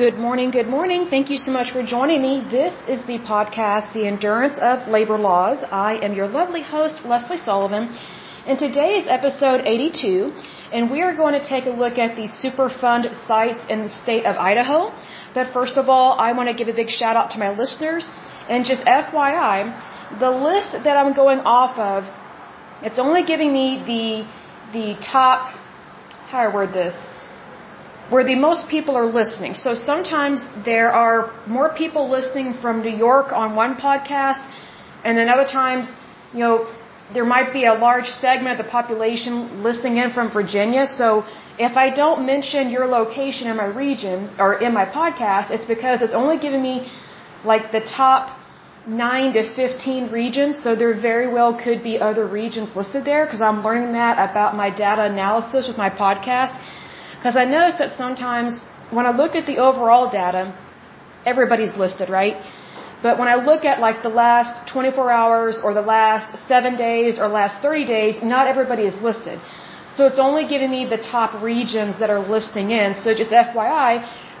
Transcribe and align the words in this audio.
Good 0.00 0.18
morning, 0.26 0.50
good 0.50 0.66
morning. 0.66 1.08
Thank 1.10 1.28
you 1.28 1.36
so 1.36 1.50
much 1.52 1.72
for 1.72 1.82
joining 1.82 2.22
me. 2.22 2.34
This 2.50 2.74
is 2.88 3.00
the 3.06 3.18
podcast, 3.18 3.92
The 3.92 4.06
Endurance 4.06 4.58
of 4.58 4.88
Labor 4.88 5.18
Laws. 5.18 5.62
I 5.70 5.98
am 6.06 6.14
your 6.14 6.26
lovely 6.26 6.62
host, 6.62 7.02
Lesley 7.04 7.36
Sullivan, 7.36 7.84
and 8.46 8.58
today 8.58 8.92
is 9.00 9.06
episode 9.10 9.60
82, 9.66 10.32
and 10.72 10.90
we 10.90 11.02
are 11.02 11.14
going 11.14 11.34
to 11.38 11.44
take 11.46 11.66
a 11.66 11.74
look 11.82 11.98
at 11.98 12.16
the 12.16 12.28
Superfund 12.42 13.04
sites 13.26 13.66
in 13.68 13.82
the 13.82 13.90
state 13.90 14.24
of 14.24 14.36
Idaho. 14.36 14.90
But 15.34 15.52
first 15.52 15.76
of 15.76 15.90
all, 15.90 16.18
I 16.18 16.32
want 16.32 16.48
to 16.48 16.54
give 16.54 16.68
a 16.68 16.76
big 16.82 16.88
shout 16.88 17.14
out 17.14 17.32
to 17.32 17.38
my 17.38 17.50
listeners, 17.50 18.08
and 18.48 18.64
just 18.64 18.86
FYI, 18.86 20.18
the 20.18 20.30
list 20.30 20.82
that 20.82 20.96
I'm 20.96 21.12
going 21.12 21.40
off 21.40 21.76
of, 21.76 22.04
it's 22.82 22.98
only 22.98 23.22
giving 23.32 23.52
me 23.52 23.66
the, 23.92 24.24
the 24.72 24.86
top, 25.04 25.54
how 26.30 26.40
do 26.40 26.48
I 26.48 26.54
word 26.54 26.72
this? 26.72 26.96
Where 28.10 28.24
the 28.24 28.34
most 28.34 28.68
people 28.68 28.96
are 28.96 29.06
listening. 29.20 29.54
So 29.54 29.74
sometimes 29.74 30.42
there 30.64 30.90
are 30.92 31.18
more 31.46 31.68
people 31.82 32.10
listening 32.10 32.54
from 32.62 32.82
New 32.82 32.96
York 33.08 33.32
on 33.32 33.54
one 33.54 33.74
podcast, 33.76 34.44
and 35.04 35.16
then 35.16 35.28
other 35.28 35.48
times, 35.60 35.88
you 36.32 36.40
know, 36.40 36.56
there 37.14 37.24
might 37.24 37.52
be 37.52 37.64
a 37.64 37.74
large 37.74 38.08
segment 38.24 38.58
of 38.58 38.64
the 38.64 38.70
population 38.70 39.62
listening 39.62 39.96
in 39.96 40.12
from 40.12 40.30
Virginia. 40.32 40.86
So 40.86 41.24
if 41.58 41.76
I 41.76 41.90
don't 42.02 42.24
mention 42.24 42.70
your 42.70 42.86
location 42.86 43.48
in 43.48 43.56
my 43.56 43.66
region 43.66 44.30
or 44.38 44.54
in 44.66 44.72
my 44.72 44.86
podcast, 44.86 45.50
it's 45.50 45.64
because 45.64 46.02
it's 46.02 46.14
only 46.14 46.38
giving 46.38 46.62
me 46.62 46.90
like 47.44 47.72
the 47.72 47.80
top 47.80 48.38
9 48.86 49.32
to 49.32 49.42
15 49.54 50.10
regions. 50.10 50.62
So 50.62 50.74
there 50.74 50.94
very 51.00 51.32
well 51.32 51.52
could 51.64 51.82
be 51.82 51.98
other 51.98 52.26
regions 52.26 52.74
listed 52.76 53.04
there 53.04 53.26
because 53.26 53.40
I'm 53.40 53.62
learning 53.64 53.92
that 53.92 54.14
about 54.30 54.54
my 54.56 54.70
data 54.70 55.02
analysis 55.04 55.66
with 55.68 55.76
my 55.76 55.90
podcast. 55.90 56.54
Because 57.20 57.36
I 57.36 57.44
noticed 57.44 57.76
that 57.84 57.92
sometimes 58.02 58.60
when 58.96 59.04
I 59.04 59.10
look 59.10 59.34
at 59.40 59.44
the 59.44 59.58
overall 59.58 60.10
data, 60.10 60.56
everybody's 61.26 61.74
listed, 61.76 62.08
right? 62.08 62.36
But 63.02 63.18
when 63.18 63.28
I 63.28 63.34
look 63.34 63.66
at 63.66 63.78
like 63.78 64.02
the 64.02 64.14
last 64.24 64.54
24 64.72 65.10
hours 65.10 65.58
or 65.62 65.74
the 65.74 65.86
last 65.96 66.48
7 66.48 66.76
days 66.76 67.18
or 67.18 67.28
last 67.28 67.60
30 67.60 67.84
days, 67.84 68.22
not 68.22 68.46
everybody 68.46 68.84
is 68.86 68.96
listed. 69.08 69.38
So 69.96 70.06
it's 70.06 70.18
only 70.18 70.48
giving 70.48 70.70
me 70.70 70.86
the 70.86 70.96
top 70.96 71.42
regions 71.42 71.98
that 71.98 72.08
are 72.08 72.22
listing 72.36 72.70
in. 72.70 72.94
So 72.94 73.14
just 73.14 73.32
FYI, 73.32 73.92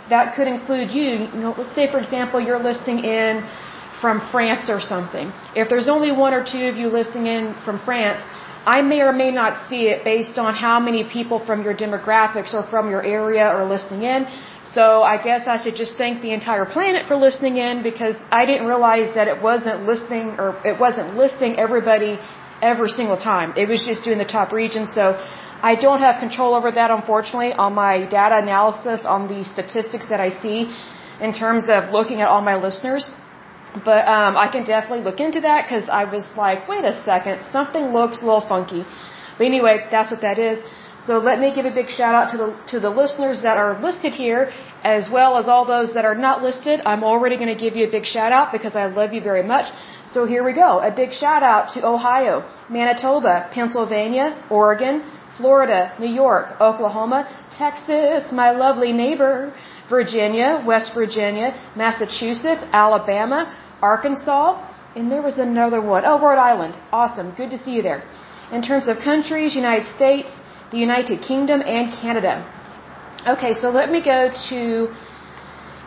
that 0.08 0.34
could 0.34 0.48
include 0.48 0.90
you. 0.90 1.08
you 1.34 1.40
know, 1.42 1.54
let's 1.58 1.74
say, 1.74 1.90
for 1.90 1.98
example, 1.98 2.40
you're 2.40 2.62
listing 2.70 3.04
in 3.04 3.46
from 4.00 4.16
France 4.32 4.70
or 4.70 4.80
something. 4.80 5.32
If 5.54 5.68
there's 5.68 5.90
only 5.96 6.12
one 6.12 6.32
or 6.32 6.44
two 6.44 6.64
of 6.70 6.76
you 6.76 6.88
listing 6.88 7.26
in 7.26 7.54
from 7.66 7.78
France, 7.84 8.22
I 8.66 8.82
may 8.82 9.00
or 9.00 9.12
may 9.12 9.30
not 9.30 9.68
see 9.68 9.88
it 9.88 10.04
based 10.04 10.38
on 10.38 10.54
how 10.54 10.78
many 10.80 11.04
people 11.04 11.38
from 11.44 11.62
your 11.62 11.74
demographics 11.74 12.52
or 12.52 12.62
from 12.62 12.90
your 12.90 13.02
area 13.02 13.44
are 13.44 13.64
listening 13.64 14.02
in. 14.02 14.26
So 14.66 15.02
I 15.02 15.16
guess 15.22 15.48
I 15.48 15.56
should 15.62 15.76
just 15.76 15.96
thank 15.96 16.20
the 16.20 16.32
entire 16.32 16.66
planet 16.66 17.06
for 17.08 17.16
listening 17.16 17.56
in 17.56 17.82
because 17.82 18.16
I 18.30 18.44
didn't 18.44 18.66
realize 18.66 19.14
that 19.14 19.28
it 19.28 19.42
wasn't 19.42 19.84
listening 19.84 20.36
or 20.38 20.60
it 20.64 20.78
wasn't 20.78 21.16
listing 21.16 21.58
everybody 21.58 22.18
every 22.60 22.90
single 22.90 23.16
time. 23.16 23.54
It 23.56 23.68
was 23.68 23.84
just 23.84 24.04
doing 24.04 24.18
the 24.18 24.30
top 24.38 24.52
regions. 24.52 24.92
So 24.92 25.16
I 25.62 25.74
don't 25.74 26.00
have 26.00 26.20
control 26.20 26.54
over 26.54 26.70
that 26.70 26.90
unfortunately 26.90 27.52
on 27.52 27.74
my 27.74 28.06
data 28.06 28.38
analysis 28.38 29.00
on 29.04 29.28
the 29.28 29.44
statistics 29.44 30.06
that 30.10 30.20
I 30.20 30.28
see 30.28 30.74
in 31.20 31.32
terms 31.32 31.68
of 31.68 31.90
looking 31.92 32.20
at 32.20 32.28
all 32.28 32.42
my 32.42 32.56
listeners. 32.56 33.10
But 33.84 34.08
um, 34.08 34.36
I 34.36 34.48
can 34.50 34.64
definitely 34.64 35.04
look 35.04 35.20
into 35.20 35.40
that 35.42 35.64
because 35.64 35.88
I 35.88 36.04
was 36.04 36.24
like, 36.36 36.68
wait 36.68 36.84
a 36.84 36.94
second, 37.04 37.40
something 37.52 37.92
looks 37.92 38.20
a 38.20 38.24
little 38.24 38.46
funky. 38.46 38.84
But 39.38 39.44
anyway, 39.46 39.86
that's 39.90 40.10
what 40.10 40.22
that 40.22 40.38
is. 40.38 40.58
So 41.06 41.18
let 41.18 41.40
me 41.40 41.54
give 41.54 41.64
a 41.64 41.70
big 41.70 41.88
shout 41.88 42.14
out 42.14 42.30
to 42.32 42.36
the 42.36 42.48
to 42.72 42.78
the 42.78 42.90
listeners 42.90 43.42
that 43.42 43.56
are 43.56 43.80
listed 43.80 44.12
here, 44.12 44.50
as 44.84 45.08
well 45.08 45.38
as 45.38 45.48
all 45.48 45.64
those 45.64 45.94
that 45.94 46.04
are 46.04 46.14
not 46.14 46.42
listed. 46.42 46.82
I'm 46.84 47.02
already 47.02 47.36
going 47.36 47.54
to 47.56 47.60
give 47.64 47.74
you 47.74 47.86
a 47.86 47.90
big 47.90 48.04
shout 48.04 48.32
out 48.32 48.52
because 48.52 48.76
I 48.76 48.86
love 48.86 49.14
you 49.14 49.22
very 49.22 49.42
much. 49.42 49.72
So 50.12 50.26
here 50.26 50.44
we 50.44 50.52
go. 50.52 50.80
A 50.80 50.90
big 50.90 51.12
shout 51.12 51.42
out 51.42 51.70
to 51.74 51.86
Ohio, 51.86 52.44
Manitoba, 52.68 53.48
Pennsylvania, 53.50 54.26
Oregon, 54.50 55.04
Florida, 55.36 55.94
New 55.98 56.12
York, 56.24 56.60
Oklahoma, 56.60 57.20
Texas, 57.50 58.32
my 58.32 58.50
lovely 58.50 58.92
neighbor, 58.92 59.52
Virginia, 59.88 60.62
West 60.66 60.92
Virginia, 60.94 61.54
Massachusetts, 61.76 62.64
Alabama, 62.72 63.40
Arkansas, 63.80 64.46
and 64.96 65.10
there 65.10 65.22
was 65.22 65.38
another 65.38 65.80
one. 65.80 66.04
Oh, 66.04 66.18
Rhode 66.20 66.38
Island. 66.38 66.76
Awesome. 66.92 67.32
Good 67.34 67.50
to 67.50 67.58
see 67.58 67.72
you 67.76 67.82
there. 67.82 68.02
In 68.52 68.62
terms 68.62 68.88
of 68.88 68.98
countries, 68.98 69.54
United 69.54 69.86
States, 69.86 70.30
the 70.72 70.78
United 70.78 71.22
Kingdom, 71.22 71.62
and 71.64 71.92
Canada. 71.92 72.34
Okay, 73.26 73.54
so 73.54 73.70
let 73.70 73.90
me 73.90 74.02
go 74.02 74.30
to 74.48 74.92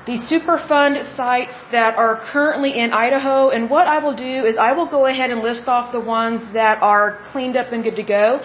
the 0.05 0.17
Superfund 0.29 1.15
sites 1.15 1.55
that 1.71 1.95
are 1.97 2.19
currently 2.31 2.77
in 2.77 2.91
Idaho. 2.91 3.49
And 3.49 3.69
what 3.69 3.87
I 3.87 3.99
will 3.99 4.15
do 4.15 4.45
is 4.45 4.57
I 4.57 4.73
will 4.73 4.85
go 4.85 5.05
ahead 5.05 5.29
and 5.31 5.41
list 5.41 5.67
off 5.67 5.91
the 5.91 5.99
ones 5.99 6.41
that 6.53 6.81
are 6.81 7.19
cleaned 7.31 7.57
up 7.57 7.71
and 7.71 7.83
good 7.83 7.95
to 7.95 8.03
go. 8.03 8.41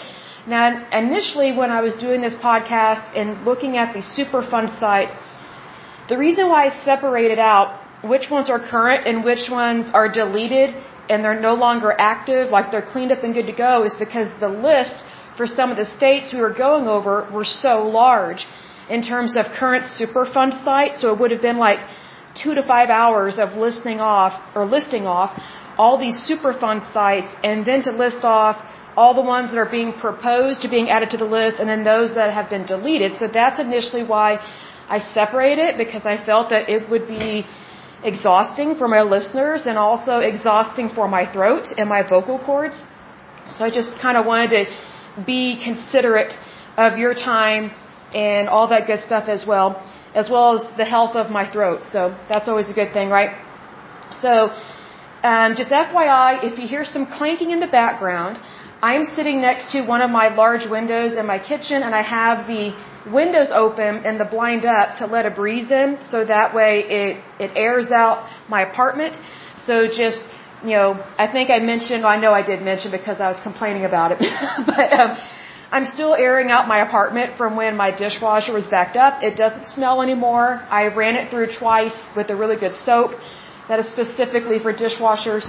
Now, 0.48 0.66
initially, 0.98 1.53
when 1.53 1.70
I 1.70 1.82
was 1.82 1.94
doing 1.94 2.22
this 2.22 2.34
podcast 2.34 3.14
and 3.14 3.44
looking 3.44 3.76
at 3.76 3.92
the 3.92 4.00
Superfund 4.00 4.81
sites, 4.81 5.12
the 6.09 6.16
reason 6.16 6.48
why 6.48 6.60
I 6.66 6.70
separated 6.70 7.38
out 7.38 7.66
which 8.12 8.31
ones 8.31 8.48
are 8.48 8.59
current 8.59 9.06
and 9.06 9.22
which 9.22 9.50
ones 9.50 9.91
are 9.92 10.09
deleted 10.09 10.75
and 11.10 11.22
they're 11.22 11.38
no 11.38 11.53
longer 11.53 11.92
active, 11.98 12.48
like 12.48 12.70
they're 12.70 12.88
cleaned 12.94 13.12
up 13.12 13.25
and 13.25 13.34
good 13.34 13.47
to 13.47 13.53
go, 13.53 13.84
is 13.84 13.94
because 13.94 14.31
the 14.41 14.48
list 14.48 15.04
for 15.36 15.47
some 15.47 15.70
of 15.70 15.76
the 15.76 15.84
states 15.84 16.32
we 16.32 16.41
were 16.41 16.56
going 16.66 16.88
over 16.88 17.28
were 17.30 17.44
so 17.44 17.75
large 17.86 18.47
in 18.88 19.03
terms 19.03 19.36
of 19.36 19.53
current 19.53 19.84
Superfund 19.84 20.65
sites. 20.65 21.03
So 21.03 21.12
it 21.12 21.20
would 21.20 21.30
have 21.30 21.42
been 21.42 21.59
like 21.59 21.80
two 22.34 22.54
to 22.54 22.62
five 22.62 22.88
hours 22.88 23.38
of 23.38 23.53
listing 23.66 24.00
off 24.00 24.32
or 24.56 24.65
listing 24.65 25.06
off 25.06 25.38
all 25.76 25.98
these 25.98 26.19
Superfund 26.28 26.91
sites 26.91 27.28
and 27.44 27.66
then 27.66 27.82
to 27.82 27.92
list 27.92 28.25
off 28.25 28.56
all 29.00 29.12
the 29.20 29.26
ones 29.36 29.47
that 29.50 29.59
are 29.64 29.72
being 29.78 29.92
proposed 30.06 30.59
to 30.64 30.69
being 30.76 30.88
added 30.94 31.10
to 31.14 31.19
the 31.25 31.31
list 31.38 31.56
and 31.60 31.69
then 31.72 31.82
those 31.94 32.10
that 32.19 32.31
have 32.38 32.48
been 32.54 32.66
deleted. 32.75 33.10
So 33.20 33.25
that's 33.41 33.59
initially 33.69 34.04
why 34.14 34.28
I 34.97 34.98
separated 34.98 35.64
it 35.70 35.76
because 35.84 36.04
I 36.14 36.16
felt 36.31 36.47
that 36.54 36.69
it 36.76 36.82
would 36.91 37.06
be 37.19 37.28
exhausting 38.10 38.70
for 38.81 38.88
my 38.97 39.03
listeners 39.16 39.66
and 39.70 39.76
also 39.86 40.14
exhausting 40.32 40.88
for 40.97 41.06
my 41.16 41.25
throat 41.34 41.66
and 41.78 41.88
my 41.97 42.03
vocal 42.14 42.38
cords. 42.48 42.82
So 43.54 43.64
I 43.69 43.70
just 43.81 43.98
kind 44.04 44.16
of 44.20 44.26
wanted 44.32 44.50
to 44.56 44.62
be 45.32 45.42
considerate 45.69 46.34
of 46.86 46.98
your 47.03 47.15
time 47.15 47.70
and 48.26 48.48
all 48.48 48.66
that 48.75 48.86
good 48.91 49.00
stuff 49.09 49.25
as 49.36 49.44
well, 49.53 49.69
as 50.15 50.28
well 50.34 50.48
as 50.56 50.62
the 50.82 50.88
health 50.94 51.15
of 51.22 51.30
my 51.38 51.44
throat. 51.54 51.80
So 51.94 52.00
that's 52.30 52.48
always 52.48 52.69
a 52.75 52.76
good 52.80 52.92
thing, 52.92 53.09
right? 53.19 53.32
So, 54.25 54.30
um, 55.22 55.56
just 55.60 55.70
FYI, 55.72 56.44
if 56.48 56.59
you 56.59 56.66
hear 56.75 56.84
some 56.84 57.04
clanking 57.19 57.50
in 57.50 57.60
the 57.60 57.72
background, 57.80 58.38
I'm 58.81 59.05
sitting 59.05 59.41
next 59.41 59.72
to 59.72 59.83
one 59.83 60.03
of 60.03 60.11
my 60.11 60.28
large 60.34 60.66
windows 60.71 61.15
in 61.15 61.27
my 61.27 61.39
kitchen 61.39 61.83
and 61.83 61.94
I 61.94 62.03
have 62.03 62.47
the 62.47 62.77
windows 63.11 63.49
open 63.50 64.06
and 64.06 64.21
the 64.21 64.25
blind 64.25 64.65
up 64.65 64.99
to 64.99 65.06
let 65.06 65.27
a 65.27 65.31
breeze 65.31 65.71
in 65.72 65.99
so 66.03 66.25
that 66.25 66.55
way 66.55 66.84
it 67.00 67.25
it 67.41 67.50
airs 67.56 67.91
out 67.91 68.28
my 68.49 68.62
apartment. 68.62 69.19
So 69.59 69.89
just 69.89 70.22
you 70.62 70.71
know 70.71 71.05
i 71.25 71.27
think 71.31 71.50
i 71.50 71.59
mentioned 71.61 72.05
i 72.05 72.16
know 72.16 72.33
i 72.33 72.43
did 72.43 72.62
mention 72.62 72.91
because 72.91 73.21
i 73.21 73.28
was 73.28 73.39
complaining 73.41 73.84
about 73.84 74.11
it 74.11 74.19
but 74.66 74.93
um 74.93 75.16
i'm 75.71 75.87
still 75.87 76.15
airing 76.15 76.50
out 76.50 76.66
my 76.66 76.81
apartment 76.87 77.37
from 77.37 77.55
when 77.55 77.77
my 77.77 77.91
dishwasher 77.93 78.53
was 78.53 78.66
backed 78.66 78.97
up. 78.97 79.22
It 79.22 79.37
doesn't 79.37 79.66
smell 79.66 80.03
anymore. 80.03 80.60
I 80.71 80.87
ran 80.89 81.15
it 81.15 81.31
through 81.31 81.49
twice 81.59 81.97
with 82.16 82.31
a 82.31 82.37
really 82.37 82.56
good 82.56 82.75
soap 82.75 83.12
that 83.69 83.78
is 83.78 83.89
specifically 83.89 84.59
for 84.59 84.72
dishwashers 84.72 85.45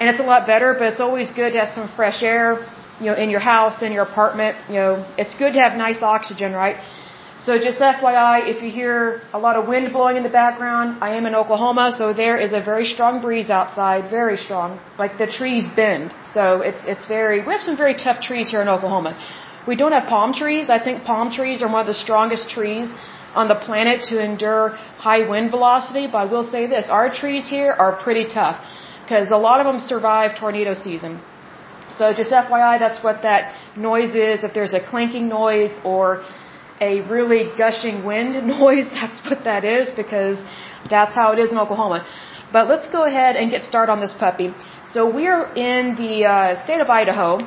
and 0.00 0.08
it's 0.10 0.20
a 0.20 0.28
lot 0.32 0.46
better 0.46 0.74
but 0.78 0.86
it's 0.92 1.00
always 1.00 1.30
good 1.32 1.52
to 1.52 1.58
have 1.58 1.70
some 1.70 1.88
fresh 1.96 2.22
air 2.22 2.66
you 3.02 3.06
know, 3.06 3.14
in 3.14 3.30
your 3.30 3.40
house, 3.40 3.82
in 3.82 3.92
your 3.92 4.04
apartment, 4.04 4.56
you 4.68 4.76
know, 4.76 5.04
it's 5.18 5.34
good 5.34 5.52
to 5.54 5.60
have 5.60 5.76
nice 5.76 6.02
oxygen, 6.02 6.52
right? 6.52 6.76
So 7.44 7.58
just 7.58 7.78
FYI, 7.78 8.46
if 8.52 8.62
you 8.62 8.70
hear 8.70 9.20
a 9.32 9.38
lot 9.46 9.56
of 9.56 9.66
wind 9.66 9.92
blowing 9.92 10.16
in 10.16 10.22
the 10.22 10.34
background, 10.42 10.98
I 11.06 11.16
am 11.16 11.26
in 11.26 11.34
Oklahoma, 11.34 11.90
so 11.90 12.12
there 12.12 12.36
is 12.36 12.52
a 12.52 12.60
very 12.60 12.84
strong 12.84 13.20
breeze 13.20 13.50
outside, 13.50 14.08
very 14.08 14.36
strong. 14.36 14.78
Like 14.98 15.18
the 15.18 15.26
trees 15.26 15.64
bend. 15.74 16.14
So 16.36 16.60
it's, 16.60 16.82
it's 16.92 17.06
very, 17.06 17.44
we 17.44 17.52
have 17.52 17.62
some 17.62 17.76
very 17.76 17.94
tough 17.94 18.20
trees 18.20 18.50
here 18.50 18.62
in 18.62 18.68
Oklahoma. 18.68 19.12
We 19.66 19.74
don't 19.74 19.92
have 19.92 20.06
palm 20.08 20.32
trees. 20.32 20.70
I 20.70 20.78
think 20.82 21.02
palm 21.02 21.32
trees 21.32 21.62
are 21.62 21.70
one 21.72 21.80
of 21.80 21.88
the 21.88 22.00
strongest 22.06 22.50
trees 22.50 22.88
on 23.34 23.48
the 23.48 23.56
planet 23.56 24.04
to 24.10 24.22
endure 24.22 24.68
high 25.08 25.28
wind 25.28 25.50
velocity, 25.50 26.06
but 26.06 26.18
I 26.18 26.26
will 26.26 26.48
say 26.48 26.66
this, 26.66 26.90
our 26.90 27.12
trees 27.12 27.48
here 27.48 27.72
are 27.72 27.96
pretty 28.04 28.26
tough 28.28 28.62
because 29.02 29.30
a 29.30 29.36
lot 29.36 29.60
of 29.60 29.66
them 29.66 29.78
survive 29.78 30.38
tornado 30.38 30.74
season. 30.74 31.20
So 31.98 32.12
just 32.14 32.30
FYI, 32.30 32.78
that's 32.78 33.02
what 33.04 33.22
that 33.22 33.54
noise 33.76 34.14
is. 34.14 34.44
If 34.44 34.54
there's 34.54 34.74
a 34.74 34.80
clanking 34.80 35.28
noise 35.28 35.74
or 35.84 36.24
a 36.80 37.00
really 37.02 37.50
gushing 37.56 38.04
wind 38.04 38.34
noise, 38.58 38.88
that's 38.90 39.18
what 39.28 39.44
that 39.44 39.64
is 39.64 39.90
because 39.90 40.42
that's 40.88 41.14
how 41.14 41.32
it 41.32 41.38
is 41.38 41.50
in 41.52 41.58
Oklahoma. 41.58 42.06
But 42.52 42.68
let's 42.68 42.86
go 42.86 43.04
ahead 43.04 43.36
and 43.36 43.50
get 43.50 43.62
started 43.62 43.92
on 43.92 44.00
this 44.00 44.12
puppy. 44.12 44.54
So 44.86 45.10
we're 45.10 45.44
in 45.54 45.94
the 45.96 46.26
uh, 46.26 46.64
state 46.64 46.80
of 46.80 46.90
Idaho 46.90 47.38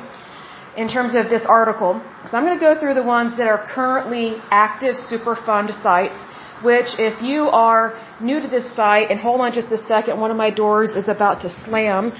in 0.76 0.88
terms 0.88 1.14
of 1.14 1.30
this 1.30 1.44
article. 1.46 2.02
So 2.26 2.36
I'm 2.36 2.44
going 2.44 2.58
to 2.58 2.64
go 2.64 2.78
through 2.78 2.94
the 2.94 3.02
ones 3.02 3.36
that 3.36 3.46
are 3.46 3.66
currently 3.74 4.36
active 4.50 4.94
Superfund 4.94 5.70
sites. 5.82 6.24
Which 6.62 6.98
if 6.98 7.22
you 7.22 7.48
are 7.48 7.94
new 8.20 8.40
to 8.40 8.48
this 8.48 8.74
site, 8.74 9.10
and 9.10 9.20
hold 9.20 9.40
on 9.40 9.52
just 9.52 9.70
a 9.72 9.78
second, 9.78 10.20
one 10.20 10.30
of 10.30 10.36
my 10.36 10.50
doors 10.50 10.90
is 10.96 11.08
about 11.08 11.42
to 11.42 11.48
slam, 11.50 12.12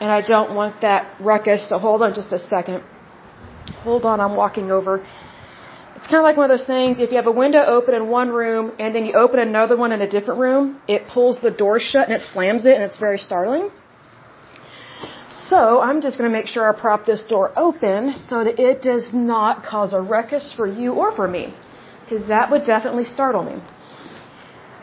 and 0.00 0.10
I 0.10 0.20
don't 0.20 0.54
want 0.54 0.80
that 0.80 1.20
ruckus, 1.20 1.68
so 1.68 1.78
hold 1.78 2.02
on 2.02 2.14
just 2.14 2.32
a 2.32 2.38
second. 2.38 2.82
Hold 3.84 4.04
on, 4.04 4.20
I'm 4.20 4.36
walking 4.36 4.70
over. 4.70 5.04
It's 5.96 6.06
kind 6.06 6.16
of 6.16 6.24
like 6.24 6.36
one 6.36 6.50
of 6.50 6.56
those 6.56 6.66
things, 6.66 6.98
if 6.98 7.10
you 7.10 7.16
have 7.16 7.28
a 7.28 7.38
window 7.44 7.62
open 7.64 7.94
in 7.94 8.08
one 8.08 8.30
room, 8.30 8.72
and 8.78 8.94
then 8.94 9.04
you 9.04 9.14
open 9.14 9.38
another 9.38 9.76
one 9.76 9.92
in 9.92 10.00
a 10.02 10.08
different 10.08 10.40
room, 10.40 10.80
it 10.88 11.06
pulls 11.06 11.40
the 11.40 11.50
door 11.50 11.78
shut 11.78 12.08
and 12.08 12.14
it 12.16 12.22
slams 12.22 12.64
it, 12.66 12.74
and 12.74 12.82
it's 12.82 12.98
very 12.98 13.18
startling. 13.18 13.70
So 15.32 15.80
I'm 15.80 16.00
just 16.00 16.18
going 16.18 16.30
to 16.30 16.36
make 16.36 16.46
sure 16.46 16.68
I 16.68 16.78
prop 16.78 17.06
this 17.06 17.22
door 17.22 17.52
open 17.56 18.14
so 18.28 18.44
that 18.44 18.58
it 18.58 18.82
does 18.82 19.12
not 19.12 19.64
cause 19.64 19.92
a 19.92 20.00
ruckus 20.00 20.52
for 20.56 20.66
you 20.66 20.94
or 20.94 21.14
for 21.14 21.28
me. 21.28 21.54
Because 22.02 22.26
that 22.28 22.50
would 22.50 22.64
definitely 22.64 23.04
startle 23.04 23.44
me. 23.44 23.62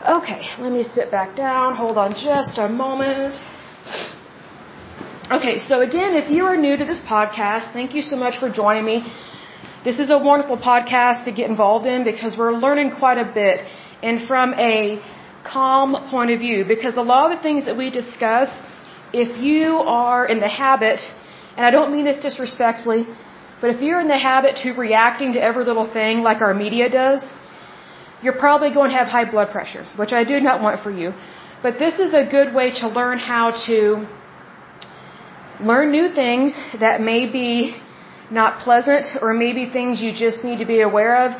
Okay, 0.08 0.40
let 0.58 0.72
me 0.72 0.82
sit 0.82 1.10
back 1.10 1.36
down. 1.36 1.76
Hold 1.76 1.98
on 1.98 2.14
just 2.14 2.56
a 2.56 2.70
moment. 2.70 3.34
Okay, 5.30 5.58
so 5.58 5.80
again, 5.82 6.14
if 6.14 6.30
you 6.30 6.44
are 6.46 6.56
new 6.56 6.74
to 6.78 6.86
this 6.86 7.00
podcast, 7.00 7.74
thank 7.74 7.94
you 7.94 8.00
so 8.00 8.16
much 8.16 8.38
for 8.40 8.48
joining 8.48 8.86
me. 8.86 9.12
This 9.84 9.98
is 9.98 10.08
a 10.08 10.16
wonderful 10.16 10.56
podcast 10.56 11.24
to 11.26 11.32
get 11.32 11.50
involved 11.50 11.86
in 11.86 12.02
because 12.04 12.34
we're 12.38 12.52
learning 12.52 12.92
quite 12.92 13.18
a 13.18 13.30
bit 13.30 13.60
and 14.02 14.26
from 14.26 14.54
a 14.54 15.02
calm 15.44 16.08
point 16.10 16.30
of 16.30 16.40
view 16.40 16.64
because 16.66 16.96
a 16.96 17.02
lot 17.02 17.30
of 17.30 17.36
the 17.36 17.42
things 17.42 17.66
that 17.66 17.76
we 17.76 17.90
discuss 17.90 18.48
if 19.12 19.36
you 19.36 19.80
are 19.80 20.24
in 20.24 20.40
the 20.40 20.48
habit, 20.48 21.00
and 21.58 21.66
I 21.66 21.70
don't 21.70 21.92
mean 21.92 22.06
this 22.06 22.22
disrespectfully, 22.22 23.06
but 23.60 23.68
if 23.68 23.82
you're 23.82 24.00
in 24.00 24.08
the 24.08 24.18
habit 24.18 24.56
to 24.62 24.72
reacting 24.72 25.34
to 25.34 25.42
every 25.42 25.64
little 25.64 25.92
thing 25.92 26.22
like 26.22 26.40
our 26.40 26.54
media 26.54 26.88
does, 26.88 27.22
you're 28.22 28.40
probably 28.46 28.72
going 28.72 28.90
to 28.90 28.96
have 28.96 29.08
high 29.08 29.28
blood 29.30 29.50
pressure, 29.50 29.84
which 29.96 30.12
I 30.12 30.24
do 30.24 30.40
not 30.40 30.62
want 30.62 30.82
for 30.82 30.90
you. 30.90 31.12
But 31.62 31.78
this 31.78 31.98
is 31.98 32.12
a 32.14 32.24
good 32.24 32.54
way 32.54 32.70
to 32.80 32.88
learn 32.88 33.18
how 33.18 33.50
to 33.66 34.06
learn 35.60 35.90
new 35.90 36.08
things 36.08 36.54
that 36.78 37.00
may 37.00 37.26
be 37.26 37.76
not 38.30 38.60
pleasant 38.60 39.06
or 39.20 39.34
maybe 39.34 39.68
things 39.68 40.00
you 40.00 40.12
just 40.12 40.44
need 40.44 40.58
to 40.60 40.64
be 40.64 40.80
aware 40.80 41.16
of 41.24 41.32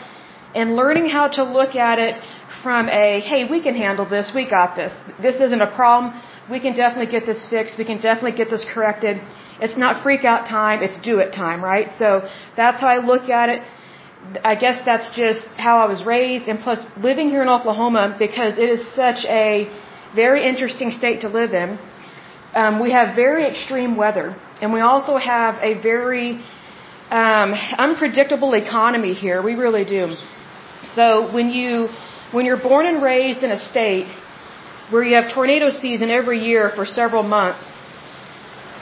and 0.54 0.74
learning 0.74 1.08
how 1.08 1.28
to 1.28 1.44
look 1.44 1.74
at 1.74 1.98
it 1.98 2.20
from 2.62 2.88
a, 2.88 3.20
hey, 3.20 3.44
we 3.48 3.62
can 3.62 3.74
handle 3.74 4.06
this, 4.08 4.32
we 4.34 4.44
got 4.58 4.74
this. 4.76 4.92
This 5.22 5.36
isn't 5.36 5.62
a 5.62 5.72
problem 5.74 6.20
we 6.50 6.60
can 6.60 6.74
definitely 6.74 7.10
get 7.16 7.26
this 7.26 7.46
fixed. 7.48 7.78
We 7.78 7.84
can 7.84 8.00
definitely 8.00 8.36
get 8.42 8.50
this 8.50 8.64
corrected. 8.74 9.20
It's 9.60 9.76
not 9.76 10.02
freak 10.02 10.24
out 10.24 10.46
time. 10.46 10.82
It's 10.82 10.98
do 10.98 11.18
it 11.20 11.32
time, 11.32 11.62
right? 11.62 11.90
So 12.02 12.28
that's 12.56 12.80
how 12.80 12.88
I 12.88 12.98
look 12.98 13.28
at 13.28 13.48
it. 13.48 13.62
I 14.44 14.54
guess 14.54 14.84
that's 14.84 15.16
just 15.16 15.46
how 15.56 15.78
I 15.78 15.86
was 15.86 16.04
raised. 16.04 16.46
And 16.48 16.58
plus 16.60 16.84
living 16.96 17.28
here 17.30 17.42
in 17.42 17.48
Oklahoma, 17.48 18.16
because 18.18 18.58
it 18.58 18.68
is 18.68 18.86
such 18.94 19.24
a 19.24 19.70
very 20.14 20.46
interesting 20.46 20.90
state 20.90 21.22
to 21.22 21.28
live 21.28 21.52
in, 21.54 21.78
um, 22.54 22.80
we 22.80 22.92
have 22.92 23.14
very 23.14 23.44
extreme 23.46 23.96
weather. 23.96 24.36
And 24.60 24.72
we 24.72 24.80
also 24.80 25.16
have 25.16 25.62
a 25.62 25.74
very 25.80 26.40
um, 27.10 27.54
unpredictable 27.86 28.54
economy 28.54 29.14
here. 29.14 29.42
We 29.42 29.54
really 29.54 29.84
do. 29.84 30.14
So 30.82 31.32
when 31.32 31.50
you 31.50 31.88
when 32.32 32.46
you're 32.46 32.62
born 32.62 32.86
and 32.86 33.02
raised 33.02 33.42
in 33.42 33.50
a 33.50 33.58
state 33.58 34.06
where 34.90 35.02
you 35.02 35.14
have 35.16 35.32
tornado 35.32 35.70
season 35.70 36.10
every 36.10 36.38
year 36.38 36.70
for 36.70 36.84
several 36.84 37.22
months. 37.22 37.70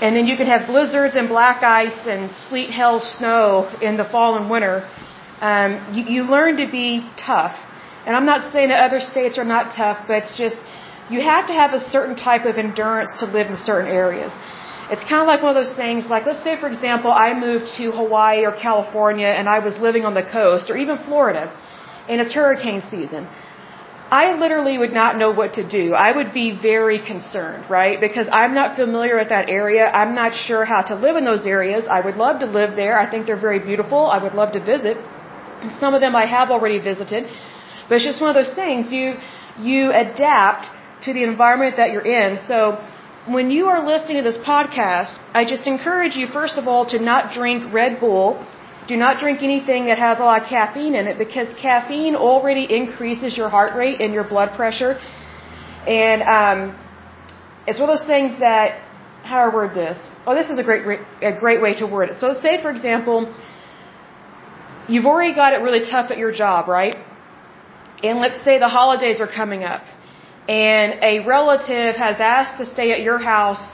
And 0.00 0.14
then 0.14 0.26
you 0.26 0.36
can 0.36 0.46
have 0.46 0.66
blizzards 0.66 1.16
and 1.16 1.28
black 1.28 1.62
ice 1.62 1.98
and 2.06 2.34
sleet, 2.34 2.70
hail, 2.70 3.00
snow 3.00 3.68
in 3.82 3.96
the 3.96 4.04
fall 4.04 4.36
and 4.36 4.50
winter. 4.50 4.88
Um, 5.40 5.94
you, 5.94 6.02
you 6.14 6.22
learn 6.22 6.56
to 6.56 6.70
be 6.70 7.08
tough. 7.16 7.56
And 8.06 8.16
I'm 8.16 8.26
not 8.26 8.52
saying 8.52 8.68
that 8.70 8.80
other 8.80 9.00
states 9.00 9.38
are 9.38 9.44
not 9.44 9.70
tough, 9.70 10.06
but 10.08 10.22
it's 10.22 10.36
just 10.36 10.56
you 11.10 11.20
have 11.20 11.46
to 11.48 11.52
have 11.52 11.72
a 11.72 11.80
certain 11.80 12.16
type 12.16 12.44
of 12.44 12.56
endurance 12.58 13.12
to 13.20 13.26
live 13.26 13.48
in 13.48 13.56
certain 13.56 13.90
areas. 13.90 14.32
It's 14.90 15.04
kind 15.04 15.20
of 15.20 15.26
like 15.26 15.42
one 15.42 15.54
of 15.54 15.62
those 15.62 15.76
things, 15.76 16.06
like 16.06 16.24
let's 16.24 16.42
say, 16.42 16.58
for 16.58 16.68
example, 16.68 17.12
I 17.12 17.34
moved 17.38 17.66
to 17.76 17.92
Hawaii 17.92 18.46
or 18.46 18.52
California 18.52 19.26
and 19.26 19.48
I 19.48 19.58
was 19.58 19.76
living 19.76 20.04
on 20.06 20.14
the 20.14 20.22
coast, 20.22 20.70
or 20.70 20.76
even 20.76 20.96
Florida, 20.98 21.52
and 22.08 22.20
it's 22.22 22.32
hurricane 22.32 22.80
season. 22.80 23.28
I 24.10 24.32
literally 24.40 24.78
would 24.78 24.94
not 24.94 25.18
know 25.18 25.30
what 25.32 25.54
to 25.54 25.68
do. 25.68 25.92
I 25.92 26.16
would 26.16 26.32
be 26.32 26.56
very 26.56 26.98
concerned, 26.98 27.68
right? 27.68 28.00
Because 28.00 28.26
I'm 28.32 28.54
not 28.54 28.76
familiar 28.76 29.16
with 29.16 29.28
that 29.28 29.50
area. 29.50 29.86
I'm 29.86 30.14
not 30.14 30.34
sure 30.34 30.64
how 30.64 30.80
to 30.90 30.94
live 30.94 31.16
in 31.16 31.26
those 31.26 31.46
areas. 31.46 31.84
I 31.86 32.00
would 32.00 32.16
love 32.16 32.40
to 32.40 32.46
live 32.46 32.74
there. 32.74 32.98
I 32.98 33.10
think 33.10 33.26
they're 33.26 33.44
very 33.48 33.58
beautiful. 33.58 34.06
I 34.06 34.22
would 34.22 34.32
love 34.32 34.52
to 34.54 34.64
visit. 34.64 34.96
Some 35.80 35.94
of 35.94 36.00
them 36.00 36.14
I 36.16 36.26
have 36.26 36.50
already 36.50 36.78
visited. 36.78 37.24
But 37.88 37.96
it's 37.96 38.04
just 38.04 38.20
one 38.20 38.30
of 38.30 38.36
those 38.40 38.54
things. 38.54 38.92
You, 38.92 39.14
you 39.60 39.92
adapt 39.92 40.70
to 41.04 41.12
the 41.12 41.24
environment 41.24 41.76
that 41.76 41.90
you're 41.92 42.10
in. 42.20 42.38
So 42.38 42.58
when 43.26 43.50
you 43.50 43.66
are 43.66 43.80
listening 43.84 44.16
to 44.22 44.26
this 44.30 44.38
podcast, 44.38 45.16
I 45.34 45.44
just 45.44 45.66
encourage 45.66 46.16
you, 46.16 46.26
first 46.26 46.56
of 46.58 46.66
all, 46.68 46.86
to 46.86 46.98
not 46.98 47.32
drink 47.32 47.72
Red 47.72 48.00
Bull 48.00 48.44
do 48.88 48.96
not 48.96 49.20
drink 49.20 49.42
anything 49.42 49.84
that 49.90 49.98
has 49.98 50.18
a 50.18 50.24
lot 50.24 50.42
of 50.42 50.48
caffeine 50.48 50.94
in 50.94 51.06
it 51.06 51.18
because 51.18 51.52
caffeine 51.60 52.16
already 52.16 52.64
increases 52.80 53.36
your 53.36 53.50
heart 53.50 53.76
rate 53.76 54.00
and 54.00 54.14
your 54.14 54.24
blood 54.24 54.56
pressure. 54.56 54.92
And 55.86 56.20
um, 56.22 56.58
it's 57.66 57.78
one 57.78 57.90
of 57.90 57.98
those 57.98 58.08
things 58.14 58.40
that, 58.40 58.80
how 59.24 59.36
do 59.42 59.50
I 59.50 59.54
word 59.54 59.74
this? 59.74 59.98
Oh, 60.26 60.34
this 60.34 60.48
is 60.48 60.58
a 60.58 60.62
great, 60.62 61.00
a 61.20 61.38
great 61.38 61.60
way 61.60 61.74
to 61.80 61.86
word 61.86 62.08
it. 62.08 62.16
So 62.16 62.32
say, 62.32 62.62
for 62.62 62.70
example, 62.70 63.18
you've 64.88 65.06
already 65.06 65.34
got 65.34 65.52
it 65.52 65.60
really 65.66 65.84
tough 65.88 66.10
at 66.10 66.18
your 66.18 66.32
job, 66.32 66.68
right? 66.68 66.96
And 68.02 68.18
let's 68.20 68.42
say 68.44 68.58
the 68.58 68.68
holidays 68.68 69.20
are 69.20 69.26
coming 69.40 69.64
up 69.64 69.82
and 70.48 70.94
a 71.02 71.26
relative 71.26 71.94
has 71.96 72.20
asked 72.20 72.56
to 72.58 72.64
stay 72.64 72.92
at 72.92 73.00
your 73.02 73.18
house 73.18 73.64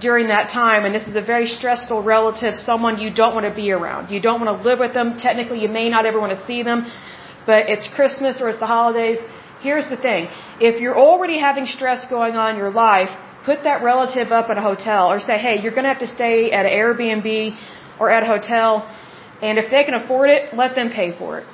during 0.00 0.28
that 0.28 0.50
time, 0.50 0.84
and 0.84 0.92
this 0.94 1.06
is 1.06 1.16
a 1.16 1.22
very 1.22 1.46
stressful 1.46 2.02
relative, 2.02 2.54
someone 2.54 2.98
you 2.98 3.10
don't 3.14 3.34
want 3.34 3.46
to 3.46 3.54
be 3.54 3.70
around. 3.70 4.10
You 4.10 4.20
don't 4.20 4.40
want 4.42 4.50
to 4.54 4.68
live 4.68 4.80
with 4.80 4.92
them. 4.92 5.16
Technically, 5.16 5.60
you 5.60 5.68
may 5.68 5.88
not 5.88 6.04
ever 6.04 6.20
want 6.20 6.36
to 6.36 6.44
see 6.44 6.62
them, 6.62 6.90
but 7.46 7.70
it's 7.70 7.88
Christmas 7.94 8.40
or 8.40 8.48
it's 8.48 8.58
the 8.58 8.66
holidays. 8.66 9.18
Here's 9.62 9.88
the 9.88 9.96
thing. 9.96 10.28
If 10.60 10.80
you're 10.80 10.98
already 10.98 11.38
having 11.38 11.66
stress 11.66 12.04
going 12.16 12.34
on 12.34 12.50
in 12.54 12.56
your 12.58 12.72
life, 12.72 13.08
put 13.44 13.62
that 13.62 13.82
relative 13.82 14.32
up 14.32 14.50
at 14.50 14.58
a 14.58 14.60
hotel 14.60 15.12
or 15.12 15.20
say, 15.20 15.38
hey, 15.38 15.62
you're 15.62 15.76
going 15.78 15.84
to 15.84 15.92
have 15.94 16.04
to 16.06 16.12
stay 16.18 16.50
at 16.50 16.66
an 16.66 16.72
Airbnb 16.72 17.56
or 18.00 18.10
at 18.10 18.22
a 18.24 18.26
hotel, 18.26 18.84
and 19.42 19.58
if 19.58 19.70
they 19.70 19.84
can 19.84 19.94
afford 19.94 20.30
it, 20.30 20.54
let 20.54 20.74
them 20.74 20.90
pay 20.90 21.16
for 21.16 21.38
it. 21.38 21.46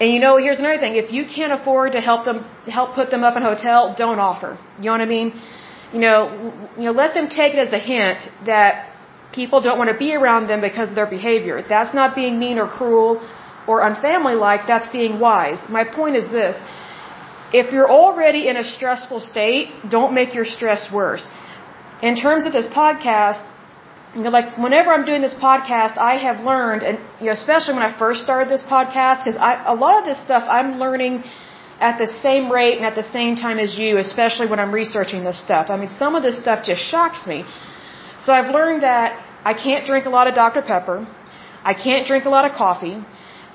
And 0.00 0.12
you 0.12 0.20
know, 0.20 0.36
here's 0.38 0.58
another 0.58 0.78
thing. 0.78 0.96
If 0.96 1.12
you 1.12 1.24
can't 1.26 1.52
afford 1.52 1.92
to 1.92 2.00
help 2.00 2.24
them, 2.24 2.44
help 2.66 2.94
put 2.94 3.10
them 3.10 3.22
up 3.22 3.36
in 3.36 3.42
a 3.42 3.54
hotel, 3.54 3.94
don't 3.96 4.18
offer. 4.18 4.58
You 4.78 4.84
know 4.84 4.92
what 4.92 5.00
I 5.00 5.06
mean? 5.06 5.40
you 5.92 6.00
know, 6.00 6.52
you 6.76 6.84
know, 6.84 6.92
let 6.92 7.14
them 7.14 7.28
take 7.28 7.52
it 7.54 7.60
as 7.66 7.72
a 7.72 7.78
hint 7.78 8.20
that 8.46 8.72
people 9.32 9.60
don't 9.60 9.78
want 9.78 9.90
to 9.90 9.98
be 10.06 10.14
around 10.14 10.48
them 10.48 10.60
because 10.60 10.88
of 10.90 10.94
their 10.94 11.10
behavior. 11.18 11.62
That's 11.68 11.94
not 11.94 12.14
being 12.14 12.38
mean 12.38 12.58
or 12.58 12.66
cruel 12.66 13.20
or 13.66 13.82
unfamily-like. 13.82 14.66
That's 14.66 14.88
being 14.88 15.20
wise. 15.20 15.60
My 15.68 15.84
point 15.84 16.16
is 16.16 16.30
this. 16.30 16.56
If 17.52 17.72
you're 17.72 17.90
already 17.90 18.48
in 18.48 18.56
a 18.56 18.64
stressful 18.64 19.20
state, 19.20 19.68
don't 19.90 20.14
make 20.14 20.34
your 20.34 20.46
stress 20.46 20.90
worse. 20.90 21.28
In 22.02 22.16
terms 22.16 22.46
of 22.46 22.52
this 22.52 22.66
podcast, 22.66 23.46
you 24.14 24.22
know, 24.22 24.30
like 24.30 24.58
whenever 24.58 24.92
I'm 24.92 25.04
doing 25.04 25.22
this 25.22 25.34
podcast, 25.34 25.96
I 25.96 26.16
have 26.16 26.44
learned, 26.44 26.82
and 26.82 26.98
you 27.20 27.26
know, 27.26 27.32
especially 27.32 27.74
when 27.74 27.82
I 27.82 27.98
first 27.98 28.20
started 28.22 28.48
this 28.48 28.62
podcast, 28.62 29.24
because 29.24 29.36
a 29.36 29.74
lot 29.74 29.98
of 30.00 30.04
this 30.04 30.22
stuff 30.22 30.44
I'm 30.48 30.78
learning 30.78 31.24
at 31.80 31.98
the 31.98 32.06
same 32.06 32.50
rate 32.52 32.76
and 32.76 32.86
at 32.86 32.94
the 32.94 33.08
same 33.18 33.34
time 33.36 33.58
as 33.58 33.78
you, 33.78 33.96
especially 33.98 34.48
when 34.48 34.60
I'm 34.60 34.72
researching 34.72 35.24
this 35.24 35.38
stuff. 35.42 35.70
I 35.70 35.76
mean, 35.76 35.88
some 35.88 36.14
of 36.14 36.22
this 36.22 36.38
stuff 36.38 36.64
just 36.64 36.82
shocks 36.82 37.26
me. 37.26 37.44
So 38.20 38.32
I've 38.32 38.54
learned 38.54 38.82
that 38.82 39.18
I 39.44 39.54
can't 39.54 39.86
drink 39.86 40.06
a 40.06 40.10
lot 40.10 40.28
of 40.28 40.34
Dr. 40.34 40.62
Pepper. 40.62 41.06
I 41.64 41.74
can't 41.74 42.06
drink 42.06 42.24
a 42.24 42.30
lot 42.30 42.44
of 42.48 42.52
coffee 42.52 43.02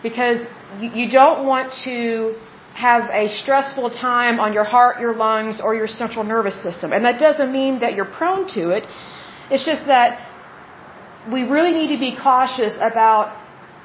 because 0.03 0.45
you 0.81 1.09
don't 1.09 1.45
want 1.45 1.71
to 1.85 2.35
have 2.73 3.09
a 3.11 3.29
stressful 3.29 3.91
time 3.91 4.39
on 4.39 4.53
your 4.53 4.65
heart, 4.65 4.99
your 4.99 5.15
lungs, 5.15 5.61
or 5.61 5.73
your 5.73 5.87
central 5.87 6.23
nervous 6.23 6.61
system. 6.61 6.91
And 6.93 7.05
that 7.05 7.19
doesn't 7.19 7.51
mean 7.51 7.79
that 7.79 7.95
you're 7.95 8.11
prone 8.19 8.47
to 8.49 8.69
it. 8.71 8.85
It's 9.49 9.65
just 9.65 9.87
that 9.87 10.26
we 11.31 11.43
really 11.43 11.73
need 11.79 11.91
to 11.95 11.99
be 11.99 12.15
cautious 12.15 12.77
about 12.77 13.35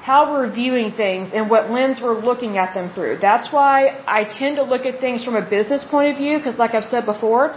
how 0.01 0.31
we're 0.31 0.51
viewing 0.51 0.91
things 0.91 1.31
and 1.33 1.49
what 1.49 1.71
lens 1.71 2.01
we're 2.01 2.19
looking 2.29 2.57
at 2.57 2.73
them 2.73 2.89
through. 2.93 3.17
That's 3.21 3.53
why 3.53 3.75
I 4.05 4.25
tend 4.25 4.57
to 4.57 4.63
look 4.63 4.85
at 4.85 4.99
things 4.99 5.23
from 5.23 5.35
a 5.35 5.45
business 5.57 5.83
point 5.93 6.11
of 6.11 6.17
view 6.17 6.37
because 6.37 6.57
like 6.57 6.73
I've 6.75 6.89
said 6.93 7.05
before, 7.05 7.55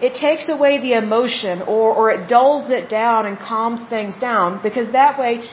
it 0.00 0.12
takes 0.14 0.50
away 0.50 0.72
the 0.86 0.92
emotion 0.92 1.62
or, 1.62 1.94
or 1.98 2.10
it 2.10 2.28
dulls 2.28 2.70
it 2.70 2.90
down 2.90 3.24
and 3.24 3.38
calms 3.38 3.80
things 3.88 4.14
down 4.16 4.60
because 4.62 4.92
that 4.92 5.18
way 5.18 5.48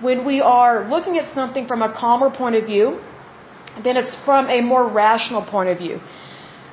when 0.00 0.24
we 0.24 0.40
are 0.40 0.88
looking 0.88 1.18
at 1.18 1.26
something 1.34 1.66
from 1.66 1.82
a 1.82 1.92
calmer 1.92 2.30
point 2.30 2.56
of 2.56 2.64
view, 2.64 2.98
then 3.84 3.96
it's 3.96 4.16
from 4.24 4.48
a 4.48 4.60
more 4.62 4.88
rational 4.88 5.44
point 5.44 5.68
of 5.68 5.78
view. 5.78 6.00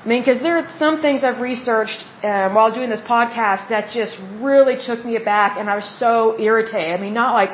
I 0.09 0.11
mean, 0.11 0.21
because 0.21 0.41
there 0.41 0.57
are 0.57 0.67
some 0.83 1.03
things 1.03 1.23
I've 1.23 1.39
researched 1.39 2.03
um, 2.23 2.55
while 2.55 2.71
doing 2.73 2.89
this 2.89 3.05
podcast 3.15 3.69
that 3.69 3.91
just 3.91 4.15
really 4.41 4.75
took 4.87 5.05
me 5.05 5.15
aback, 5.17 5.59
and 5.59 5.69
I 5.69 5.75
was 5.75 5.89
so 5.99 6.13
irritated. 6.47 6.91
I 6.97 6.99
mean, 6.99 7.13
not 7.13 7.35
like 7.41 7.51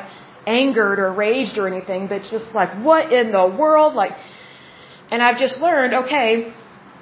angered 0.48 0.98
or 1.00 1.12
raged 1.12 1.58
or 1.58 1.68
anything, 1.68 2.08
but 2.08 2.22
just 2.36 2.54
like, 2.60 2.72
what 2.90 3.12
in 3.12 3.34
the 3.34 3.46
world? 3.46 3.94
Like, 3.94 4.14
And 5.12 5.22
I've 5.22 5.38
just 5.38 5.60
learned, 5.60 5.94
okay, 6.06 6.54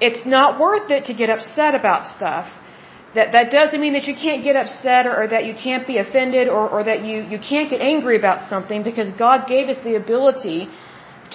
it's 0.01 0.25
not 0.25 0.59
worth 0.59 0.89
it 0.89 1.05
to 1.09 1.13
get 1.13 1.29
upset 1.29 1.75
about 1.75 2.01
stuff. 2.17 2.47
That, 3.13 3.31
that 3.33 3.51
doesn't 3.51 3.79
mean 3.79 3.93
that 3.93 4.07
you 4.09 4.15
can't 4.15 4.43
get 4.43 4.55
upset 4.55 5.05
or, 5.05 5.15
or 5.21 5.27
that 5.27 5.45
you 5.45 5.53
can't 5.53 5.85
be 5.85 5.99
offended 5.99 6.47
or, 6.47 6.67
or 6.67 6.83
that 6.83 7.05
you, 7.05 7.17
you 7.33 7.37
can't 7.37 7.69
get 7.69 7.79
angry 7.79 8.17
about 8.17 8.41
something 8.49 8.81
because 8.81 9.11
God 9.11 9.45
gave 9.45 9.69
us 9.69 9.77
the 9.83 9.95
ability 10.03 10.67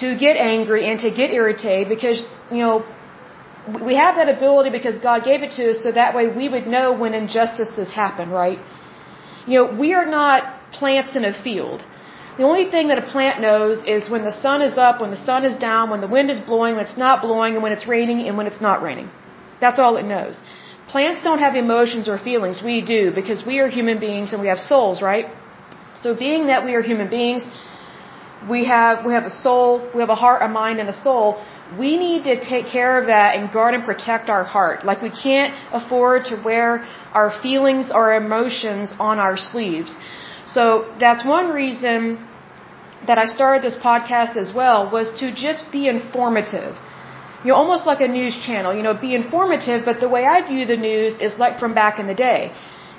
to 0.01 0.17
get 0.17 0.35
angry 0.35 0.91
and 0.91 0.99
to 1.05 1.09
get 1.09 1.29
irritated 1.31 1.87
because, 1.87 2.25
you 2.51 2.63
know, 2.65 2.83
we 3.89 3.95
have 3.95 4.15
that 4.15 4.29
ability 4.29 4.69
because 4.69 4.97
God 5.09 5.23
gave 5.23 5.43
it 5.43 5.51
to 5.53 5.71
us 5.71 5.83
so 5.83 5.91
that 5.91 6.15
way 6.15 6.27
we 6.27 6.49
would 6.49 6.67
know 6.67 6.93
when 6.93 7.13
injustices 7.13 7.93
happen, 7.93 8.29
right? 8.29 8.59
You 9.47 9.55
know, 9.57 9.79
we 9.79 9.93
are 9.93 10.05
not 10.05 10.39
plants 10.71 11.15
in 11.15 11.25
a 11.25 11.33
field. 11.43 11.83
The 12.37 12.43
only 12.43 12.65
thing 12.73 12.87
that 12.87 12.97
a 12.97 13.07
plant 13.13 13.41
knows 13.41 13.83
is 13.95 14.09
when 14.09 14.23
the 14.23 14.31
sun 14.31 14.61
is 14.61 14.77
up, 14.77 15.01
when 15.01 15.11
the 15.11 15.23
sun 15.29 15.43
is 15.43 15.55
down, 15.57 15.89
when 15.89 16.01
the 16.05 16.11
wind 16.15 16.29
is 16.29 16.39
blowing, 16.39 16.75
when 16.75 16.85
it's 16.85 16.97
not 16.97 17.21
blowing, 17.21 17.55
and 17.55 17.63
when 17.63 17.73
it's 17.73 17.87
raining 17.87 18.19
and 18.27 18.37
when 18.37 18.47
it's 18.47 18.61
not 18.61 18.81
raining. 18.81 19.09
That's 19.59 19.79
all 19.79 19.97
it 19.97 20.05
knows. 20.05 20.39
Plants 20.87 21.21
don't 21.21 21.39
have 21.39 21.55
emotions 21.55 22.07
or 22.07 22.17
feelings. 22.17 22.61
We 22.63 22.81
do 22.81 23.11
because 23.13 23.45
we 23.45 23.59
are 23.59 23.67
human 23.67 23.99
beings 23.99 24.31
and 24.33 24.41
we 24.41 24.47
have 24.47 24.59
souls, 24.59 25.01
right? 25.01 25.27
So 25.95 26.15
being 26.15 26.47
that 26.47 26.63
we 26.63 26.75
are 26.75 26.81
human 26.81 27.09
beings, 27.09 27.43
we 28.49 28.65
have 28.65 29.05
we 29.05 29.13
have 29.13 29.25
a 29.25 29.35
soul, 29.45 29.69
we 29.93 29.99
have 29.99 30.09
a 30.17 30.21
heart, 30.23 30.41
a 30.41 30.47
mind, 30.47 30.79
and 30.79 30.89
a 30.89 30.93
soul 31.07 31.43
we 31.77 31.97
need 31.97 32.23
to 32.23 32.39
take 32.39 32.65
care 32.67 32.99
of 32.99 33.07
that 33.07 33.35
and 33.35 33.51
guard 33.51 33.73
and 33.75 33.83
protect 33.85 34.29
our 34.29 34.43
heart. 34.43 34.85
Like 34.85 35.01
we 35.01 35.11
can't 35.11 35.53
afford 35.71 36.25
to 36.25 36.35
wear 36.35 36.85
our 37.13 37.29
feelings 37.41 37.91
or 37.91 38.13
emotions 38.13 38.91
on 38.99 39.19
our 39.19 39.37
sleeves. 39.37 39.95
So 40.47 40.91
that's 40.99 41.23
one 41.23 41.49
reason 41.49 42.25
that 43.07 43.17
I 43.17 43.25
started 43.25 43.63
this 43.63 43.77
podcast 43.77 44.35
as 44.35 44.53
well 44.53 44.89
was 44.89 45.11
to 45.19 45.31
just 45.31 45.71
be 45.71 45.87
informative. 45.87 46.75
You 47.43 47.51
know, 47.51 47.55
almost 47.55 47.85
like 47.85 48.01
a 48.01 48.07
news 48.07 48.35
channel, 48.45 48.73
you 48.75 48.83
know, 48.83 48.93
be 48.93 49.13
informative, 49.15 49.85
but 49.85 49.99
the 49.99 50.09
way 50.09 50.25
I 50.25 50.41
view 50.47 50.65
the 50.65 50.75
news 50.75 51.17
is 51.19 51.37
like 51.37 51.59
from 51.59 51.73
back 51.73 51.99
in 51.99 52.07
the 52.07 52.15
day. 52.15 52.51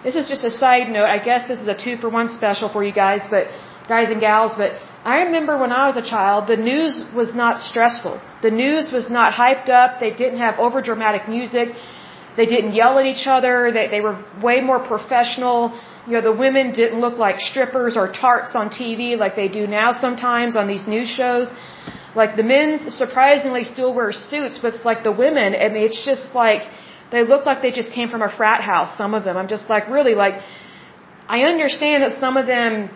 This 0.04 0.16
is 0.16 0.28
just 0.28 0.44
a 0.44 0.50
side 0.50 0.88
note. 0.88 1.04
I 1.04 1.18
guess 1.18 1.46
this 1.46 1.60
is 1.60 1.68
a 1.68 1.74
two 1.74 1.96
for 1.98 2.08
one 2.08 2.28
special 2.28 2.70
for 2.70 2.82
you 2.82 2.92
guys, 2.92 3.20
but 3.28 3.48
guys 3.92 4.09
and 4.14 4.20
gals, 4.26 4.54
but 4.62 4.70
I 5.12 5.16
remember 5.26 5.52
when 5.62 5.73
I 5.80 5.85
was 5.90 5.97
a 6.04 6.06
child, 6.14 6.40
the 6.54 6.61
news 6.70 6.94
was 7.20 7.30
not 7.42 7.54
stressful. 7.70 8.14
The 8.47 8.52
news 8.62 8.92
was 8.97 9.06
not 9.18 9.28
hyped 9.42 9.70
up. 9.82 9.90
They 10.04 10.12
didn't 10.23 10.40
have 10.47 10.54
overdramatic 10.66 11.23
music. 11.37 11.68
They 12.38 12.47
didn't 12.54 12.73
yell 12.80 12.94
at 13.00 13.06
each 13.12 13.26
other. 13.37 13.54
They, 13.76 13.87
they 13.94 14.02
were 14.06 14.16
way 14.49 14.59
more 14.70 14.80
professional. 14.92 15.59
You 16.06 16.12
know, 16.14 16.25
the 16.30 16.38
women 16.44 16.66
didn't 16.80 17.00
look 17.06 17.16
like 17.26 17.40
strippers 17.50 17.97
or 18.00 18.06
tarts 18.25 18.54
on 18.61 18.68
TV 18.80 19.00
like 19.25 19.35
they 19.42 19.49
do 19.61 19.66
now 19.80 19.88
sometimes 20.04 20.52
on 20.61 20.66
these 20.73 20.87
news 20.94 21.09
shows. 21.20 21.49
Like 22.20 22.37
the 22.40 22.47
men 22.54 22.68
surprisingly 23.02 23.64
still 23.64 23.92
wear 23.99 24.12
suits, 24.12 24.56
but 24.62 24.75
it's 24.75 24.85
like 24.90 25.02
the 25.11 25.16
women, 25.25 25.49
I 25.64 25.68
mean, 25.73 25.85
it's 25.90 26.04
just 26.12 26.35
like, 26.44 26.62
they 27.12 27.23
look 27.32 27.42
like 27.49 27.61
they 27.66 27.75
just 27.80 27.92
came 27.99 28.09
from 28.14 28.23
a 28.30 28.32
frat 28.38 28.62
house, 28.73 28.90
some 29.02 29.14
of 29.18 29.23
them. 29.26 29.37
I'm 29.37 29.50
just 29.56 29.68
like, 29.75 29.85
really, 29.99 30.14
like, 30.25 30.37
I 31.37 31.38
understand 31.52 32.02
that 32.04 32.12
some 32.25 32.37
of 32.37 32.47
them 32.47 32.90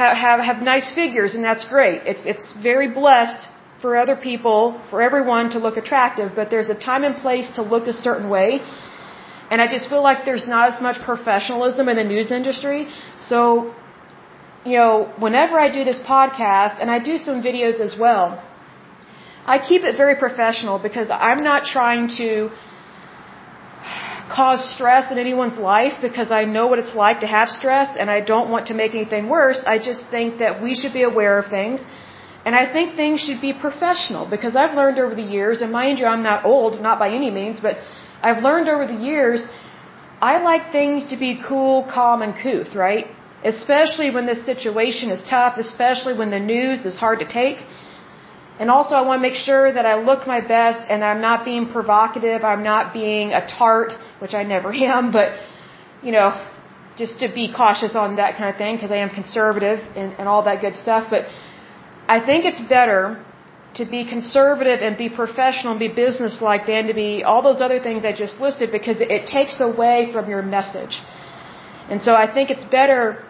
have, 0.00 0.16
have, 0.26 0.40
have 0.50 0.58
nice 0.72 0.88
figures, 1.00 1.34
and 1.36 1.42
that's 1.48 1.64
great. 1.74 1.98
It's, 2.12 2.24
it's 2.32 2.46
very 2.70 2.88
blessed 3.00 3.48
for 3.82 3.90
other 4.02 4.16
people, 4.28 4.60
for 4.90 4.98
everyone 5.08 5.50
to 5.54 5.58
look 5.66 5.76
attractive, 5.82 6.28
but 6.38 6.46
there's 6.52 6.70
a 6.76 6.78
time 6.90 7.02
and 7.08 7.16
place 7.24 7.48
to 7.56 7.62
look 7.72 7.84
a 7.94 7.96
certain 8.08 8.28
way. 8.36 8.48
And 9.50 9.60
I 9.64 9.66
just 9.74 9.88
feel 9.92 10.02
like 10.10 10.24
there's 10.28 10.46
not 10.54 10.64
as 10.72 10.78
much 10.86 10.96
professionalism 11.10 11.88
in 11.92 11.96
the 12.02 12.08
news 12.14 12.30
industry. 12.40 12.80
So, 13.30 13.40
you 14.70 14.76
know, 14.80 14.94
whenever 15.24 15.56
I 15.66 15.68
do 15.78 15.82
this 15.90 16.00
podcast, 16.14 16.80
and 16.80 16.90
I 16.96 16.98
do 17.10 17.16
some 17.26 17.42
videos 17.48 17.78
as 17.88 17.94
well, 18.04 18.26
I 19.54 19.56
keep 19.70 19.82
it 19.90 19.96
very 19.96 20.16
professional 20.26 20.78
because 20.86 21.08
I'm 21.28 21.42
not 21.50 21.60
trying 21.76 22.08
to 22.20 22.50
cause 24.28 24.62
stress 24.74 25.12
in 25.12 25.18
anyone's 25.18 25.56
life 25.56 25.94
because 26.02 26.30
I 26.30 26.44
know 26.44 26.66
what 26.66 26.78
it's 26.78 26.94
like 26.94 27.20
to 27.20 27.26
have 27.26 27.48
stress 27.48 27.88
and 27.98 28.10
I 28.10 28.20
don't 28.20 28.50
want 28.50 28.66
to 28.68 28.74
make 28.74 28.94
anything 28.94 29.28
worse. 29.28 29.62
I 29.66 29.78
just 29.78 30.02
think 30.10 30.38
that 30.38 30.62
we 30.62 30.74
should 30.74 30.92
be 30.92 31.02
aware 31.02 31.38
of 31.38 31.46
things. 31.50 31.84
And 32.44 32.54
I 32.54 32.64
think 32.72 32.94
things 32.94 33.20
should 33.20 33.40
be 33.40 33.52
professional 33.52 34.24
because 34.34 34.54
I've 34.54 34.74
learned 34.76 34.98
over 35.00 35.14
the 35.16 35.28
years, 35.36 35.62
and 35.62 35.72
mind 35.72 35.98
you, 35.98 36.06
I'm 36.06 36.22
not 36.22 36.44
old, 36.44 36.80
not 36.80 37.00
by 37.00 37.08
any 37.12 37.30
means, 37.30 37.58
but 37.58 37.78
I've 38.22 38.42
learned 38.42 38.68
over 38.68 38.86
the 38.86 39.00
years, 39.10 39.48
I 40.20 40.40
like 40.50 40.70
things 40.70 41.06
to 41.06 41.16
be 41.16 41.40
cool, 41.48 41.84
calm, 41.92 42.22
and 42.22 42.34
couth, 42.34 42.74
right? 42.76 43.06
Especially 43.44 44.10
when 44.10 44.26
the 44.26 44.36
situation 44.36 45.10
is 45.10 45.22
tough, 45.28 45.58
especially 45.58 46.14
when 46.16 46.30
the 46.30 46.38
news 46.38 46.86
is 46.86 46.96
hard 46.96 47.18
to 47.18 47.28
take. 47.40 47.58
And 48.58 48.70
also 48.70 48.94
I 48.94 49.02
want 49.02 49.18
to 49.18 49.22
make 49.28 49.38
sure 49.48 49.70
that 49.70 49.84
I 49.84 49.94
look 50.02 50.26
my 50.26 50.40
best 50.40 50.80
and 50.88 51.04
I'm 51.04 51.20
not 51.20 51.44
being 51.44 51.68
provocative, 51.68 52.42
I'm 52.42 52.62
not 52.62 52.92
being 52.92 53.32
a 53.32 53.46
tart, 53.46 53.92
which 54.18 54.34
I 54.34 54.42
never 54.44 54.72
am, 54.96 55.10
but, 55.10 55.38
you 56.02 56.12
know, 56.12 56.30
just 56.96 57.18
to 57.20 57.28
be 57.28 57.52
cautious 57.52 57.94
on 57.94 58.16
that 58.16 58.36
kind 58.38 58.48
of 58.48 58.56
thing 58.56 58.76
because 58.76 58.90
I 58.90 58.98
am 59.06 59.10
conservative 59.10 59.80
and, 59.94 60.14
and 60.18 60.28
all 60.28 60.42
that 60.44 60.62
good 60.62 60.74
stuff. 60.74 61.08
But 61.10 61.26
I 62.08 62.24
think 62.24 62.46
it's 62.46 62.60
better 62.60 63.22
to 63.74 63.84
be 63.84 64.06
conservative 64.08 64.80
and 64.80 64.96
be 64.96 65.10
professional 65.10 65.72
and 65.72 65.80
be 65.80 65.88
businesslike 65.88 66.66
than 66.66 66.86
to 66.86 66.94
be 66.94 67.22
all 67.22 67.42
those 67.42 67.60
other 67.60 67.78
things 67.78 68.06
I 68.06 68.12
just 68.12 68.40
listed 68.40 68.72
because 68.72 69.02
it, 69.02 69.10
it 69.10 69.26
takes 69.26 69.60
away 69.60 70.10
from 70.12 70.30
your 70.30 70.40
message. 70.40 71.02
And 71.90 72.00
so 72.00 72.14
I 72.14 72.32
think 72.32 72.50
it's 72.50 72.64
better 72.64 73.22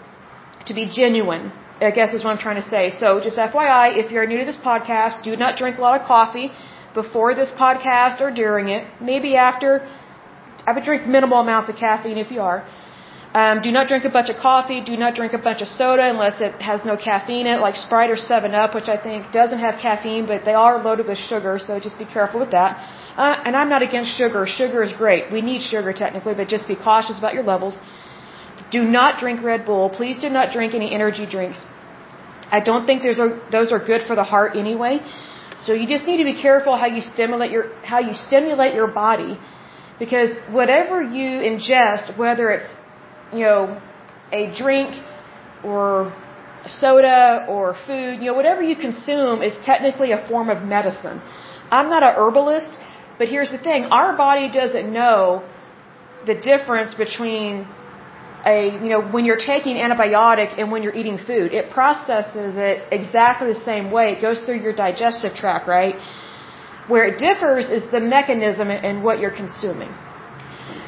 to 0.66 0.74
be 0.74 0.86
genuine 0.86 1.50
I 1.80 1.90
guess 1.90 2.14
is 2.14 2.24
what 2.24 2.30
I'm 2.30 2.38
trying 2.38 2.60
to 2.62 2.68
say. 2.68 2.90
So 2.90 3.20
just 3.20 3.36
FYI, 3.36 3.96
if 4.02 4.10
you're 4.10 4.26
new 4.26 4.38
to 4.38 4.46
this 4.46 4.56
podcast, 4.56 5.22
do 5.22 5.36
not 5.36 5.58
drink 5.58 5.78
a 5.78 5.82
lot 5.82 6.00
of 6.00 6.06
coffee 6.06 6.50
before 6.94 7.34
this 7.34 7.52
podcast 7.52 8.20
or 8.20 8.30
during 8.30 8.68
it. 8.68 8.86
Maybe 9.00 9.36
after. 9.36 9.86
I 10.66 10.72
would 10.72 10.84
drink 10.84 11.06
minimal 11.06 11.40
amounts 11.40 11.68
of 11.70 11.76
caffeine 11.76 12.18
if 12.18 12.30
you 12.30 12.40
are. 12.40 12.66
Um, 13.40 13.60
do 13.66 13.70
not 13.76 13.88
drink 13.88 14.04
a 14.10 14.12
bunch 14.16 14.30
of 14.30 14.36
coffee. 14.36 14.80
Do 14.80 14.96
not 14.96 15.14
drink 15.14 15.32
a 15.34 15.42
bunch 15.46 15.60
of 15.60 15.68
soda 15.68 16.04
unless 16.08 16.40
it 16.40 16.54
has 16.68 16.84
no 16.90 16.96
caffeine 16.96 17.46
in 17.46 17.54
it, 17.56 17.60
like 17.60 17.76
Sprite 17.76 18.10
or 18.14 18.16
7-Up, 18.16 18.74
which 18.74 18.88
I 18.88 18.96
think 19.06 19.30
doesn't 19.30 19.58
have 19.58 19.74
caffeine, 19.86 20.24
but 20.26 20.46
they 20.46 20.54
are 20.54 20.82
loaded 20.82 21.06
with 21.06 21.18
sugar, 21.18 21.58
so 21.66 21.78
just 21.78 21.98
be 21.98 22.06
careful 22.06 22.40
with 22.40 22.52
that. 22.52 22.70
Uh, 23.16 23.42
and 23.44 23.54
I'm 23.54 23.68
not 23.68 23.82
against 23.82 24.16
sugar. 24.16 24.46
Sugar 24.46 24.82
is 24.82 24.92
great. 24.92 25.30
We 25.30 25.42
need 25.42 25.60
sugar 25.60 25.92
technically, 25.92 26.34
but 26.34 26.48
just 26.48 26.66
be 26.66 26.76
cautious 26.76 27.18
about 27.18 27.34
your 27.34 27.44
levels. 27.52 27.78
Do 28.70 28.82
not 28.82 29.18
drink 29.18 29.42
Red 29.42 29.64
Bull. 29.64 29.90
Please 29.90 30.18
do 30.18 30.28
not 30.28 30.52
drink 30.52 30.74
any 30.74 30.92
energy 30.92 31.26
drinks. 31.26 31.64
I 32.50 32.60
don't 32.60 32.86
think 32.86 33.02
those 33.02 33.18
are, 33.18 33.40
those 33.50 33.72
are 33.72 33.78
good 33.78 34.02
for 34.06 34.14
the 34.14 34.24
heart 34.24 34.56
anyway. 34.56 35.00
So 35.58 35.72
you 35.72 35.86
just 35.86 36.06
need 36.06 36.18
to 36.18 36.24
be 36.24 36.40
careful 36.40 36.76
how 36.76 36.86
you 36.86 37.00
stimulate 37.00 37.50
your, 37.50 37.74
how 37.82 38.00
you 38.00 38.12
stimulate 38.12 38.74
your 38.74 38.88
body. 38.88 39.38
Because 39.98 40.36
whatever 40.50 41.02
you 41.02 41.28
ingest, 41.50 42.16
whether 42.18 42.50
it's, 42.50 42.68
you 43.32 43.40
know, 43.40 43.80
a 44.32 44.54
drink 44.54 44.94
or 45.64 46.12
soda 46.68 47.46
or 47.48 47.74
food, 47.86 48.18
you 48.20 48.26
know, 48.26 48.34
whatever 48.34 48.62
you 48.62 48.76
consume 48.76 49.42
is 49.42 49.56
technically 49.64 50.12
a 50.12 50.28
form 50.28 50.48
of 50.50 50.62
medicine. 50.62 51.22
I'm 51.70 51.88
not 51.88 52.02
a 52.02 52.12
herbalist, 52.20 52.78
but 53.18 53.28
here's 53.28 53.50
the 53.50 53.58
thing. 53.58 53.86
Our 53.86 54.16
body 54.16 54.50
doesn't 54.50 54.92
know 54.92 55.44
the 56.26 56.34
difference 56.34 56.94
between 56.94 57.66
a, 58.46 58.58
you 58.82 58.88
know, 58.88 59.02
when 59.02 59.24
you're 59.24 59.44
taking 59.54 59.76
antibiotic 59.76 60.58
and 60.58 60.70
when 60.70 60.82
you're 60.82 60.94
eating 60.94 61.18
food, 61.18 61.52
it 61.52 61.70
processes 61.70 62.54
it 62.56 62.84
exactly 62.92 63.52
the 63.52 63.60
same 63.60 63.90
way. 63.90 64.12
It 64.12 64.20
goes 64.22 64.42
through 64.44 64.60
your 64.60 64.72
digestive 64.72 65.34
tract, 65.34 65.66
right? 65.66 65.96
Where 66.88 67.04
it 67.08 67.18
differs 67.18 67.68
is 67.68 67.90
the 67.90 68.00
mechanism 68.00 68.70
and 68.70 69.02
what 69.02 69.18
you're 69.18 69.36
consuming. 69.36 69.92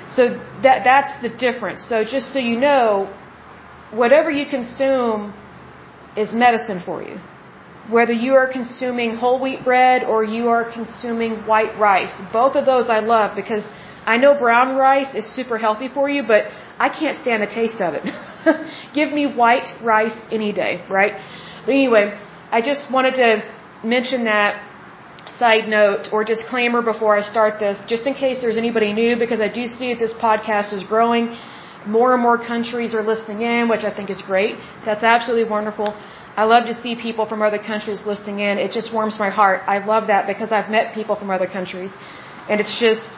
So 0.08 0.22
that, 0.62 0.84
that's 0.84 1.20
the 1.20 1.30
difference. 1.46 1.86
So 1.86 2.04
just 2.04 2.32
so 2.32 2.38
you 2.38 2.58
know, 2.58 3.12
whatever 3.90 4.30
you 4.30 4.46
consume 4.46 5.34
is 6.16 6.32
medicine 6.32 6.80
for 6.84 7.02
you. 7.02 7.18
Whether 7.90 8.12
you 8.12 8.34
are 8.34 8.50
consuming 8.50 9.16
whole 9.16 9.40
wheat 9.40 9.64
bread 9.64 10.04
or 10.04 10.22
you 10.22 10.48
are 10.48 10.70
consuming 10.70 11.46
white 11.46 11.76
rice, 11.78 12.14
both 12.32 12.54
of 12.54 12.66
those 12.66 12.88
I 12.88 13.00
love 13.00 13.34
because 13.34 13.64
I 14.12 14.16
know 14.22 14.32
brown 14.46 14.68
rice 14.76 15.12
is 15.20 15.26
super 15.38 15.56
healthy 15.64 15.88
for 15.96 16.06
you, 16.14 16.22
but 16.32 16.42
I 16.86 16.88
can't 16.98 17.16
stand 17.24 17.42
the 17.46 17.52
taste 17.60 17.80
of 17.86 17.92
it. 17.98 18.04
Give 18.98 19.10
me 19.18 19.24
white 19.42 19.68
rice 19.92 20.16
any 20.38 20.52
day, 20.62 20.72
right? 20.98 21.14
But 21.66 21.72
anyway, 21.80 22.04
I 22.56 22.62
just 22.70 22.90
wanted 22.96 23.14
to 23.22 23.28
mention 23.94 24.24
that 24.24 24.52
side 25.40 25.68
note 25.68 26.08
or 26.12 26.24
disclaimer 26.24 26.80
before 26.92 27.12
I 27.20 27.22
start 27.34 27.60
this, 27.64 27.76
just 27.86 28.06
in 28.06 28.14
case 28.14 28.40
there's 28.40 28.60
anybody 28.64 28.92
new, 29.02 29.12
because 29.24 29.42
I 29.48 29.50
do 29.60 29.66
see 29.66 29.88
that 29.92 30.00
this 30.04 30.14
podcast 30.26 30.72
is 30.78 30.84
growing. 30.94 31.24
More 31.86 32.14
and 32.14 32.22
more 32.28 32.38
countries 32.52 32.94
are 32.94 33.04
listening 33.12 33.42
in, 33.42 33.68
which 33.68 33.84
I 33.90 33.92
think 33.94 34.08
is 34.16 34.22
great. 34.22 34.56
That's 34.86 35.04
absolutely 35.14 35.48
wonderful. 35.56 35.88
I 36.42 36.44
love 36.54 36.64
to 36.72 36.74
see 36.82 36.94
people 37.06 37.26
from 37.26 37.42
other 37.42 37.58
countries 37.70 38.00
listening 38.06 38.40
in. 38.48 38.58
It 38.66 38.72
just 38.72 38.88
warms 38.98 39.18
my 39.18 39.30
heart. 39.38 39.62
I 39.66 39.78
love 39.92 40.06
that 40.06 40.26
because 40.32 40.50
I've 40.50 40.70
met 40.70 40.94
people 40.94 41.14
from 41.20 41.30
other 41.36 41.48
countries. 41.58 41.92
And 42.48 42.60
it's 42.62 42.76
just, 42.80 43.08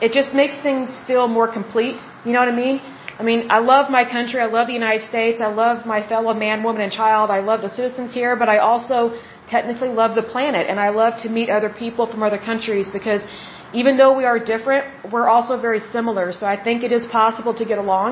it 0.00 0.12
just 0.12 0.34
makes 0.34 0.56
things 0.56 0.98
feel 1.06 1.28
more 1.28 1.48
complete. 1.52 1.98
You 2.24 2.32
know 2.32 2.40
what 2.40 2.48
I 2.48 2.56
mean? 2.56 2.80
I 3.18 3.22
mean, 3.22 3.50
I 3.50 3.58
love 3.58 3.90
my 3.90 4.04
country. 4.04 4.40
I 4.40 4.46
love 4.46 4.66
the 4.66 4.72
United 4.72 5.02
States. 5.02 5.40
I 5.40 5.48
love 5.48 5.86
my 5.86 6.00
fellow 6.12 6.34
man, 6.34 6.62
woman, 6.62 6.82
and 6.82 6.90
child. 6.90 7.30
I 7.30 7.40
love 7.40 7.60
the 7.62 7.68
citizens 7.68 8.12
here, 8.12 8.34
but 8.36 8.48
I 8.48 8.58
also 8.58 9.14
technically 9.48 9.90
love 9.90 10.14
the 10.14 10.22
planet 10.22 10.66
and 10.70 10.80
I 10.80 10.88
love 10.88 11.20
to 11.22 11.28
meet 11.28 11.48
other 11.50 11.68
people 11.68 12.06
from 12.10 12.22
other 12.22 12.38
countries 12.38 12.88
because 12.88 13.22
even 13.80 13.96
though 13.96 14.14
we 14.16 14.24
are 14.24 14.38
different, 14.38 15.12
we're 15.12 15.28
also 15.28 15.60
very 15.60 15.80
similar. 15.80 16.32
So 16.32 16.46
I 16.46 16.56
think 16.62 16.82
it 16.82 16.92
is 16.92 17.06
possible 17.06 17.54
to 17.60 17.64
get 17.64 17.78
along. 17.78 18.10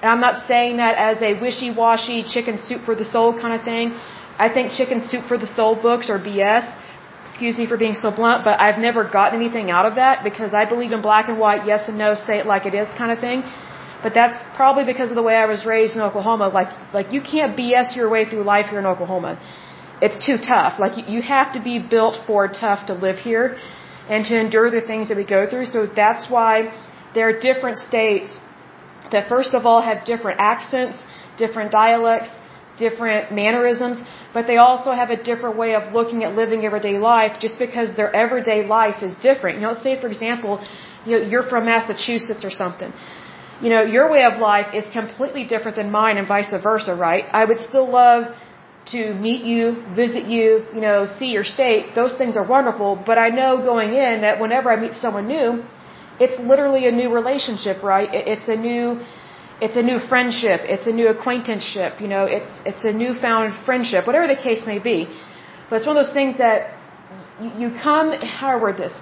And 0.00 0.10
I'm 0.12 0.20
not 0.20 0.46
saying 0.46 0.76
that 0.78 0.94
as 1.10 1.22
a 1.22 1.32
wishy-washy 1.40 2.24
chicken 2.34 2.58
soup 2.58 2.82
for 2.88 2.94
the 2.94 3.04
soul 3.04 3.32
kind 3.42 3.54
of 3.58 3.62
thing. 3.64 3.94
I 4.38 4.48
think 4.54 4.72
chicken 4.72 5.00
soup 5.00 5.24
for 5.26 5.38
the 5.38 5.46
soul 5.46 5.74
books 5.74 6.10
are 6.10 6.18
BS. 6.18 6.64
Excuse 7.26 7.56
me 7.60 7.66
for 7.66 7.78
being 7.84 7.94
so 8.02 8.10
blunt, 8.18 8.44
but 8.48 8.60
I've 8.64 8.80
never 8.88 9.02
gotten 9.18 9.34
anything 9.40 9.70
out 9.76 9.86
of 9.90 9.94
that 10.02 10.22
because 10.28 10.52
I 10.54 10.64
believe 10.72 10.92
in 10.96 11.02
black 11.02 11.28
and 11.30 11.38
white, 11.44 11.62
yes 11.70 11.88
and 11.88 11.98
no, 11.98 12.14
say 12.14 12.36
it 12.42 12.46
like 12.46 12.66
it 12.70 12.74
is 12.82 12.88
kind 13.00 13.10
of 13.14 13.18
thing. 13.18 13.42
But 14.04 14.14
that's 14.18 14.38
probably 14.54 14.84
because 14.92 15.10
of 15.12 15.16
the 15.20 15.26
way 15.28 15.34
I 15.44 15.46
was 15.54 15.66
raised 15.74 15.96
in 15.96 16.02
Oklahoma. 16.08 16.48
Like, 16.48 16.72
like 16.98 17.12
you 17.12 17.20
can't 17.32 17.56
BS 17.60 17.96
your 17.96 18.08
way 18.14 18.22
through 18.30 18.44
life 18.54 18.66
here 18.72 18.78
in 18.84 18.86
Oklahoma. 18.94 19.32
It's 20.06 20.18
too 20.28 20.38
tough. 20.38 20.78
Like 20.78 21.08
you 21.14 21.22
have 21.22 21.52
to 21.54 21.60
be 21.70 21.76
built 21.96 22.16
for 22.26 22.40
tough 22.48 22.86
to 22.90 22.94
live 23.06 23.18
here 23.30 23.56
and 24.08 24.24
to 24.26 24.38
endure 24.38 24.70
the 24.70 24.80
things 24.90 25.08
that 25.08 25.16
we 25.16 25.24
go 25.24 25.48
through. 25.50 25.66
So 25.66 25.86
that's 26.02 26.30
why 26.30 26.52
there 27.14 27.28
are 27.28 27.38
different 27.48 27.78
states 27.78 28.40
that 29.12 29.28
first 29.28 29.54
of 29.54 29.66
all 29.66 29.80
have 29.90 30.04
different 30.04 30.38
accents, 30.40 31.02
different 31.38 31.70
dialects, 31.72 32.30
different 32.78 33.32
mannerisms, 33.32 34.02
but 34.32 34.46
they 34.46 34.56
also 34.56 34.92
have 34.92 35.10
a 35.10 35.20
different 35.30 35.56
way 35.56 35.74
of 35.74 35.92
looking 35.94 36.24
at 36.24 36.34
living 36.34 36.64
everyday 36.64 36.98
life 36.98 37.38
just 37.40 37.58
because 37.58 37.96
their 37.96 38.14
everyday 38.24 38.66
life 38.66 39.02
is 39.02 39.14
different. 39.16 39.56
You 39.56 39.62
know, 39.62 39.72
let's 39.72 39.82
say 39.82 40.00
for 40.00 40.08
example, 40.08 40.64
you 41.06 41.12
know, 41.12 41.26
you're 41.30 41.48
from 41.52 41.64
Massachusetts 41.66 42.44
or 42.44 42.50
something. 42.50 42.92
You 43.62 43.70
know, 43.70 43.82
your 43.82 44.10
way 44.10 44.24
of 44.24 44.38
life 44.38 44.74
is 44.74 44.86
completely 44.88 45.44
different 45.44 45.76
than 45.76 45.90
mine 45.90 46.18
and 46.18 46.28
vice 46.28 46.52
versa, 46.62 46.94
right? 46.94 47.24
I 47.32 47.44
would 47.44 47.60
still 47.60 47.88
love 47.90 48.34
to 48.92 49.14
meet 49.14 49.42
you, 49.44 49.82
visit 49.94 50.24
you, 50.26 50.66
you 50.74 50.80
know, 50.80 51.06
see 51.06 51.28
your 51.28 51.44
state. 51.44 51.94
Those 51.94 52.14
things 52.14 52.36
are 52.36 52.46
wonderful, 52.46 53.02
but 53.10 53.18
I 53.18 53.30
know 53.30 53.58
going 53.58 53.94
in 53.94 54.20
that 54.20 54.40
whenever 54.40 54.70
I 54.70 54.76
meet 54.76 54.94
someone 54.94 55.26
new, 55.26 55.64
it's 56.20 56.38
literally 56.38 56.86
a 56.86 56.92
new 56.92 57.12
relationship, 57.12 57.82
right? 57.82 58.08
It's 58.12 58.48
a 58.48 58.56
new 58.56 59.04
it's 59.60 59.76
a 59.76 59.82
new 59.82 59.98
friendship, 59.98 60.60
it's 60.64 60.86
a 60.86 60.92
new 60.92 61.08
acquaintanceship, 61.08 62.00
you 62.00 62.08
know, 62.08 62.24
it's 62.24 62.50
it's 62.64 62.84
a 62.84 62.92
newfound 62.92 63.54
friendship, 63.64 64.06
whatever 64.06 64.26
the 64.26 64.40
case 64.48 64.66
may 64.66 64.78
be. 64.78 65.08
But 65.68 65.76
it's 65.76 65.86
one 65.86 65.96
of 65.96 66.04
those 66.04 66.14
things 66.14 66.38
that 66.38 66.76
you 67.60 67.70
come 67.70 68.12
how 68.12 68.50
do 68.50 68.58
I 68.58 68.60
word 68.60 68.76
this. 68.76 68.94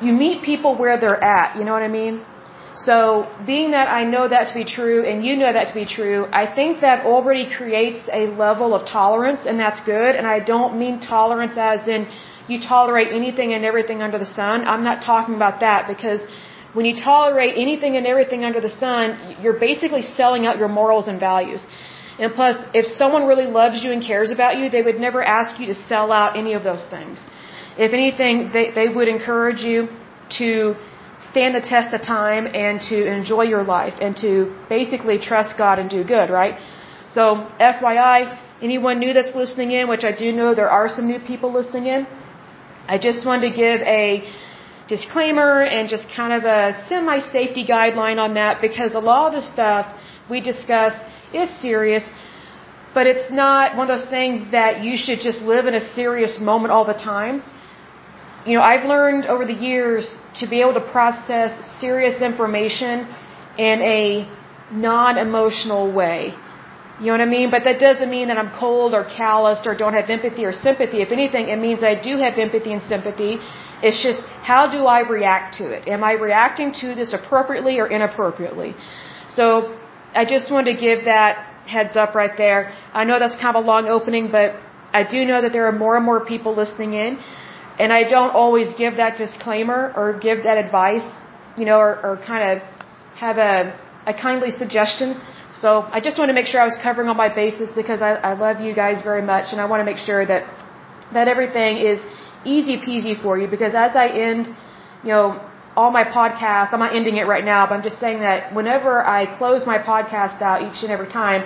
You 0.00 0.12
meet 0.12 0.42
people 0.42 0.76
where 0.76 0.96
they're 1.00 1.22
at, 1.22 1.56
you 1.56 1.64
know 1.64 1.72
what 1.72 1.82
I 1.82 1.88
mean? 1.88 2.22
So, 2.76 3.26
being 3.46 3.70
that 3.70 3.88
I 3.88 4.04
know 4.04 4.28
that 4.28 4.48
to 4.48 4.54
be 4.54 4.64
true 4.64 5.02
and 5.02 5.24
you 5.24 5.34
know 5.34 5.50
that 5.50 5.68
to 5.68 5.74
be 5.74 5.86
true, 5.86 6.26
I 6.30 6.44
think 6.46 6.80
that 6.82 7.06
already 7.06 7.48
creates 7.48 8.02
a 8.12 8.26
level 8.26 8.74
of 8.74 8.86
tolerance 8.86 9.46
and 9.46 9.58
that's 9.58 9.80
good. 9.80 10.14
And 10.14 10.26
I 10.26 10.40
don't 10.40 10.78
mean 10.78 11.00
tolerance 11.00 11.56
as 11.56 11.88
in 11.88 12.06
you 12.48 12.60
tolerate 12.60 13.08
anything 13.12 13.54
and 13.54 13.64
everything 13.64 14.02
under 14.02 14.18
the 14.18 14.26
sun. 14.26 14.68
I'm 14.68 14.84
not 14.84 15.02
talking 15.02 15.34
about 15.34 15.60
that 15.60 15.88
because 15.88 16.20
when 16.76 16.84
you 16.88 16.94
tolerate 17.12 17.54
anything 17.64 17.92
and 17.98 18.06
everything 18.12 18.42
under 18.48 18.60
the 18.66 18.74
sun, 18.84 19.36
you're 19.42 19.60
basically 19.68 20.02
selling 20.02 20.42
out 20.48 20.58
your 20.62 20.72
morals 20.80 21.06
and 21.10 21.18
values. 21.18 21.62
And 22.22 22.34
plus, 22.40 22.56
if 22.80 22.84
someone 23.00 23.24
really 23.30 23.48
loves 23.60 23.82
you 23.84 23.90
and 23.94 24.02
cares 24.10 24.30
about 24.36 24.58
you, 24.58 24.68
they 24.74 24.82
would 24.88 25.00
never 25.06 25.22
ask 25.38 25.58
you 25.60 25.66
to 25.72 25.76
sell 25.90 26.12
out 26.12 26.36
any 26.42 26.52
of 26.58 26.62
those 26.70 26.84
things. 26.94 27.16
If 27.86 27.92
anything, 28.00 28.50
they, 28.52 28.66
they 28.78 28.88
would 28.96 29.08
encourage 29.16 29.62
you 29.70 29.88
to 30.38 30.50
stand 31.30 31.54
the 31.54 31.64
test 31.74 31.94
of 31.94 32.02
time 32.02 32.46
and 32.66 32.80
to 32.90 32.96
enjoy 33.18 33.44
your 33.54 33.64
life 33.76 33.94
and 34.00 34.14
to 34.24 34.30
basically 34.68 35.18
trust 35.18 35.56
God 35.56 35.78
and 35.78 35.88
do 35.88 36.04
good, 36.04 36.28
right? 36.40 36.56
So, 37.08 37.22
FYI, 37.72 38.38
anyone 38.60 38.98
new 38.98 39.12
that's 39.14 39.34
listening 39.34 39.70
in, 39.70 39.88
which 39.88 40.04
I 40.04 40.12
do 40.24 40.30
know 40.30 40.54
there 40.54 40.74
are 40.80 40.88
some 40.90 41.06
new 41.06 41.20
people 41.20 41.50
listening 41.60 41.86
in, 41.86 42.06
I 42.86 42.98
just 42.98 43.24
wanted 43.26 43.50
to 43.50 43.56
give 43.64 43.80
a 43.80 44.02
disclaimer 44.88 45.62
and 45.62 45.88
just 45.88 46.06
kind 46.14 46.32
of 46.32 46.44
a 46.44 46.86
semi 46.88 47.18
safety 47.18 47.64
guideline 47.66 48.18
on 48.18 48.34
that 48.34 48.60
because 48.60 48.94
a 48.94 49.04
lot 49.12 49.28
of 49.28 49.34
the 49.40 49.46
stuff 49.54 49.86
we 50.30 50.40
discuss 50.40 50.94
is 51.34 51.48
serious, 51.60 52.04
but 52.94 53.06
it's 53.06 53.30
not 53.32 53.76
one 53.76 53.90
of 53.90 53.98
those 53.98 54.08
things 54.08 54.50
that 54.52 54.82
you 54.84 54.96
should 54.96 55.20
just 55.20 55.42
live 55.42 55.66
in 55.66 55.74
a 55.74 55.84
serious 55.94 56.38
moment 56.40 56.72
all 56.72 56.84
the 56.84 57.00
time 57.12 57.42
you 58.46 58.54
know, 58.56 58.62
I've 58.62 58.86
learned 58.86 59.26
over 59.26 59.44
the 59.44 59.58
years 59.70 60.04
to 60.40 60.46
be 60.46 60.60
able 60.60 60.74
to 60.74 60.86
process 60.96 61.50
serious 61.80 62.22
information 62.22 63.08
in 63.58 63.82
a 63.82 64.00
non-emotional 64.70 65.92
way. 65.92 66.34
You 67.00 67.06
know 67.06 67.12
what 67.18 67.20
I 67.22 67.30
mean? 67.38 67.50
But 67.50 67.64
that 67.64 67.78
doesn't 67.80 68.08
mean 68.08 68.28
that 68.28 68.38
I'm 68.38 68.52
cold 68.58 68.94
or 68.94 69.04
calloused 69.04 69.66
or 69.66 69.74
don't 69.74 69.94
have 69.94 70.08
empathy 70.08 70.44
or 70.44 70.52
sympathy. 70.52 71.02
If 71.02 71.10
anything, 71.10 71.48
it 71.48 71.58
means 71.58 71.82
I 71.82 71.94
do 72.00 72.16
have 72.18 72.38
empathy 72.38 72.72
and 72.72 72.82
sympathy. 72.82 73.38
It's 73.82 74.02
just 74.02 74.20
how 74.50 74.66
do 74.70 74.86
I 74.86 75.00
react 75.00 75.56
to 75.58 75.64
it? 75.70 75.88
Am 75.88 76.02
I 76.02 76.12
reacting 76.12 76.72
to 76.80 76.94
this 76.94 77.12
appropriately 77.12 77.78
or 77.78 77.86
inappropriately? 77.86 78.74
So 79.28 79.76
I 80.14 80.24
just 80.24 80.50
wanted 80.50 80.74
to 80.74 80.80
give 80.80 81.04
that 81.04 81.32
heads 81.66 81.96
up 81.96 82.14
right 82.14 82.36
there. 82.36 82.72
I 82.94 83.04
know 83.04 83.18
that's 83.18 83.36
kind 83.36 83.56
of 83.56 83.64
a 83.64 83.66
long 83.66 83.88
opening, 83.88 84.30
but 84.30 84.54
I 84.92 85.02
do 85.04 85.24
know 85.24 85.42
that 85.42 85.52
there 85.52 85.66
are 85.66 85.72
more 85.72 85.96
and 85.96 86.06
more 86.06 86.24
people 86.24 86.54
listening 86.54 86.94
in. 86.94 87.18
And 87.78 87.92
I 87.92 88.04
don't 88.04 88.30
always 88.30 88.72
give 88.82 88.96
that 88.96 89.18
disclaimer 89.18 89.92
or 89.94 90.18
give 90.18 90.44
that 90.44 90.56
advice, 90.56 91.06
you 91.58 91.66
know, 91.66 91.78
or, 91.78 91.92
or 92.06 92.16
kind 92.24 92.42
of 92.50 92.62
have 93.16 93.36
a, 93.36 93.78
a 94.06 94.14
kindly 94.14 94.50
suggestion. 94.50 95.20
So 95.52 95.82
I 95.96 96.00
just 96.00 96.18
want 96.18 96.30
to 96.30 96.34
make 96.34 96.46
sure 96.46 96.60
I 96.60 96.64
was 96.64 96.78
covering 96.82 97.08
all 97.08 97.14
my 97.14 97.32
bases 97.34 97.72
because 97.72 98.00
I, 98.00 98.12
I 98.30 98.32
love 98.34 98.60
you 98.60 98.74
guys 98.74 99.02
very 99.02 99.22
much 99.22 99.52
and 99.52 99.60
I 99.60 99.66
want 99.66 99.80
to 99.80 99.84
make 99.84 99.98
sure 99.98 100.24
that, 100.24 100.42
that 101.12 101.28
everything 101.28 101.76
is 101.76 102.00
easy 102.54 102.76
peasy 102.86 103.14
for 103.20 103.38
you 103.38 103.46
because 103.48 103.74
as 103.74 103.96
I 104.04 104.06
end, 104.28 104.46
you 105.02 105.10
know, 105.10 105.26
all 105.76 105.90
my 105.90 106.04
podcasts, 106.04 106.72
I'm 106.72 106.80
not 106.86 106.94
ending 106.96 107.16
it 107.22 107.26
right 107.26 107.44
now, 107.44 107.66
but 107.66 107.74
I'm 107.76 107.82
just 107.82 108.00
saying 108.00 108.20
that 108.20 108.54
whenever 108.54 108.92
I 109.16 109.20
close 109.38 109.66
my 109.66 109.78
podcast 109.78 110.40
out 110.40 110.62
each 110.66 110.82
and 110.82 110.90
every 110.90 111.08
time, 111.08 111.42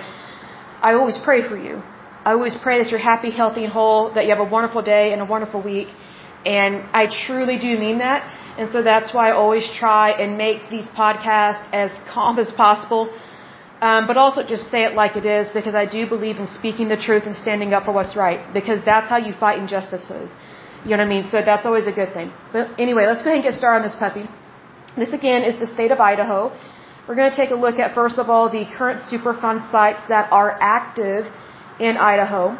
I 0.81 0.93
always 0.93 1.17
pray 1.17 1.41
for 1.47 1.57
you. 1.57 1.81
I 2.23 2.31
always 2.37 2.55
pray 2.55 2.75
that 2.81 2.89
you're 2.91 3.05
happy, 3.13 3.31
healthy, 3.31 3.63
and 3.65 3.73
whole, 3.73 4.13
that 4.13 4.23
you 4.25 4.31
have 4.35 4.45
a 4.47 4.51
wonderful 4.57 4.83
day 4.83 5.11
and 5.11 5.21
a 5.21 5.25
wonderful 5.25 5.61
week, 5.61 5.89
and 6.45 6.73
I 7.01 7.03
truly 7.25 7.57
do 7.57 7.71
mean 7.77 7.97
that. 7.97 8.21
And 8.57 8.69
so 8.69 8.81
that's 8.83 9.13
why 9.13 9.29
I 9.29 9.31
always 9.31 9.67
try 9.83 10.11
and 10.11 10.37
make 10.37 10.69
these 10.69 10.87
podcasts 11.01 11.65
as 11.73 11.91
calm 12.13 12.39
as 12.39 12.51
possible. 12.51 13.03
Um, 13.81 14.05
but 14.05 14.15
also 14.17 14.43
just 14.43 14.69
say 14.69 14.81
it 14.89 14.93
like 14.93 15.15
it 15.15 15.25
is 15.25 15.49
because 15.49 15.73
I 15.73 15.85
do 15.87 16.07
believe 16.07 16.37
in 16.37 16.45
speaking 16.45 16.87
the 16.87 16.97
truth 16.97 17.23
and 17.25 17.35
standing 17.35 17.73
up 17.73 17.85
for 17.85 17.91
what's 17.91 18.15
right 18.15 18.39
because 18.53 18.85
that's 18.85 19.09
how 19.09 19.17
you 19.17 19.33
fight 19.33 19.57
injustices. 19.57 20.29
You 20.83 20.91
know 20.91 21.03
what 21.03 21.11
I 21.11 21.15
mean? 21.15 21.27
So 21.27 21.41
that's 21.43 21.65
always 21.65 21.87
a 21.87 21.91
good 21.91 22.13
thing. 22.13 22.31
But 22.51 22.79
anyway, 22.79 23.05
let's 23.05 23.21
go 23.21 23.29
ahead 23.29 23.35
and 23.35 23.43
get 23.43 23.53
started 23.53 23.77
on 23.79 23.83
this 23.83 23.95
puppy. 23.95 24.25
This 24.97 25.13
again 25.13 25.43
is 25.43 25.59
the 25.59 25.67
state 25.67 25.91
of 25.91 25.99
Idaho. 25.99 26.51
We're 27.07 27.15
going 27.15 27.29
to 27.29 27.35
take 27.35 27.51
a 27.51 27.55
look 27.55 27.77
at 27.79 27.93
first 27.93 28.17
of 28.17 28.29
all 28.29 28.49
the 28.49 28.65
current 28.77 28.99
Superfund 29.01 29.71
sites 29.71 30.01
that 30.09 30.31
are 30.31 30.57
active 30.59 31.25
in 31.79 31.97
Idaho. 31.97 32.57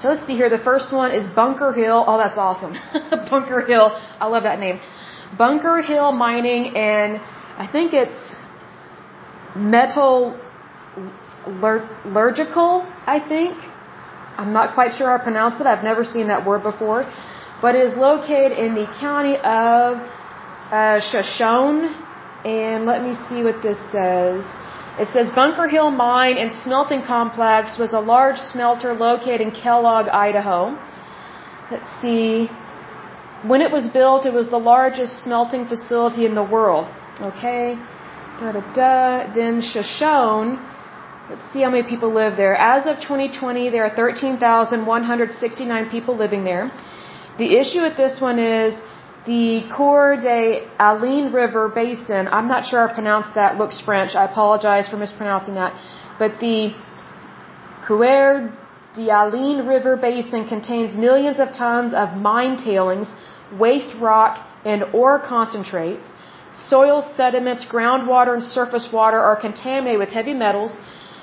So 0.00 0.08
let's 0.08 0.26
see 0.26 0.34
here. 0.34 0.50
The 0.50 0.58
first 0.58 0.92
one 0.92 1.12
is 1.12 1.26
Bunker 1.34 1.72
Hill. 1.72 2.04
Oh, 2.06 2.18
that's 2.18 2.36
awesome. 2.36 2.74
Bunker 3.30 3.60
Hill. 3.64 3.90
I 4.20 4.26
love 4.26 4.42
that 4.42 4.58
name. 4.58 4.80
Bunker 5.38 5.82
Hill 5.82 6.12
Mining 6.12 6.76
and 6.76 7.20
I 7.56 7.68
think 7.70 7.92
it's 7.92 8.34
metal 9.56 10.38
metallurgical, 11.46 12.86
I 13.06 13.20
think. 13.28 13.58
I'm 14.36 14.52
not 14.52 14.74
quite 14.74 14.92
sure 14.94 15.08
how 15.10 15.18
to 15.18 15.22
pronounce 15.22 15.60
it. 15.60 15.66
I've 15.66 15.84
never 15.84 16.04
seen 16.04 16.28
that 16.28 16.46
word 16.46 16.62
before. 16.62 17.00
But 17.62 17.74
it 17.76 17.84
is 17.88 17.94
located 17.94 18.52
in 18.52 18.74
the 18.74 18.86
county 19.00 19.36
of 19.36 19.98
uh, 20.70 21.00
Shoshone. 21.00 21.94
And 22.44 22.84
let 22.84 23.02
me 23.02 23.14
see 23.28 23.42
what 23.42 23.62
this 23.62 23.78
says. 23.90 24.44
It 24.98 25.08
says 25.08 25.30
Bunker 25.34 25.66
Hill 25.66 25.90
Mine 25.90 26.36
and 26.36 26.52
Smelting 26.52 27.02
Complex 27.02 27.78
was 27.78 27.92
a 27.92 28.00
large 28.00 28.36
smelter 28.36 28.92
located 28.92 29.40
in 29.40 29.50
Kellogg, 29.50 30.08
Idaho. 30.08 30.78
Let's 31.70 31.90
see. 32.00 32.48
When 33.42 33.60
it 33.60 33.72
was 33.72 33.88
built, 33.88 34.24
it 34.26 34.32
was 34.32 34.50
the 34.50 34.58
largest 34.58 35.22
smelting 35.22 35.66
facility 35.66 36.26
in 36.26 36.34
the 36.34 36.44
world. 36.44 36.86
Okay. 37.20 37.76
Da 38.38 38.52
da 38.52 38.62
da. 38.72 39.34
Then 39.34 39.62
Shoshone. 39.62 40.58
Let's 41.30 41.52
see 41.54 41.62
how 41.62 41.70
many 41.70 41.88
people 41.88 42.12
live 42.12 42.36
there. 42.36 42.54
As 42.54 42.86
of 42.86 42.96
2020, 43.00 43.70
there 43.70 43.84
are 43.86 43.94
13,169 43.96 45.88
people 45.88 46.14
living 46.14 46.44
there. 46.44 46.70
The 47.38 47.56
issue 47.60 47.80
with 47.80 47.96
this 47.96 48.20
one 48.20 48.38
is 48.38 48.78
the 49.24 49.62
Coeur 49.74 50.16
d'Alene 50.20 51.32
River 51.32 51.70
Basin, 51.74 52.28
I'm 52.28 52.46
not 52.46 52.66
sure 52.66 52.86
I 52.86 52.92
pronounced 52.92 53.34
that, 53.36 53.56
looks 53.56 53.80
French, 53.80 54.14
I 54.14 54.26
apologize 54.26 54.86
for 54.86 54.98
mispronouncing 54.98 55.54
that, 55.54 55.72
but 56.18 56.40
the 56.40 56.74
Coeur 57.86 58.52
d'Alene 58.94 59.66
River 59.66 59.96
Basin 59.96 60.46
contains 60.46 60.94
millions 60.94 61.40
of 61.40 61.54
tons 61.54 61.94
of 61.94 62.18
mine 62.18 62.58
tailings, 62.58 63.14
waste 63.58 63.94
rock, 63.98 64.46
and 64.66 64.84
ore 64.92 65.18
concentrates. 65.18 66.12
Soil 66.52 67.00
sediments, 67.00 67.64
groundwater, 67.64 68.34
and 68.34 68.42
surface 68.42 68.90
water 68.92 69.18
are 69.18 69.36
contaminated 69.36 69.98
with 69.98 70.10
heavy 70.10 70.34
metals. 70.34 70.76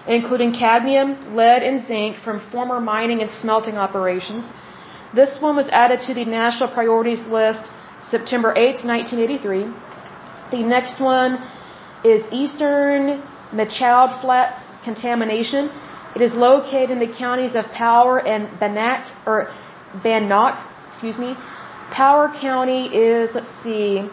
Including 0.08 0.54
cadmium, 0.54 1.36
lead, 1.36 1.62
and 1.64 1.88
zinc 1.88 2.18
from 2.18 2.40
former 2.52 2.80
mining 2.80 3.22
and 3.22 3.32
smelting 3.32 3.78
operations. 3.78 4.50
This 5.14 5.40
one 5.42 5.56
was 5.56 5.70
added 5.70 6.02
to 6.08 6.14
the 6.14 6.26
national 6.26 6.70
priorities 6.70 7.22
list 7.22 7.70
September 8.10 8.54
8, 8.56 8.84
1983. 8.84 9.72
The 10.52 10.64
next 10.64 11.00
one 11.00 11.38
is 12.04 12.24
Eastern 12.32 13.22
Michaud 13.54 14.20
Flats 14.22 14.60
contamination. 14.84 15.70
It 16.16 16.22
is 16.22 16.34
located 16.34 16.92
in 16.92 17.00
the 17.00 17.14
counties 17.14 17.56
of 17.56 17.66
Power 17.72 18.26
and 18.26 18.60
Bannack, 18.60 19.06
or 19.26 19.50
Bannock, 20.04 20.58
excuse 20.90 21.18
me. 21.18 21.36
Power 21.92 22.30
County 22.30 22.88
is, 22.88 23.30
let's 23.34 23.54
see, 23.64 24.10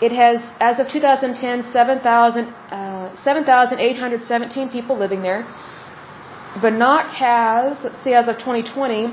it 0.00 0.12
has, 0.12 0.42
as 0.60 0.78
of 0.80 0.88
2010, 0.88 1.62
7,817 1.72 4.68
uh, 4.68 4.72
people 4.72 4.98
living 4.98 5.22
there. 5.22 5.46
Bannock 6.60 7.10
has, 7.10 7.78
let's 7.84 8.02
see, 8.02 8.12
as 8.12 8.26
of 8.28 8.38
2020, 8.38 9.06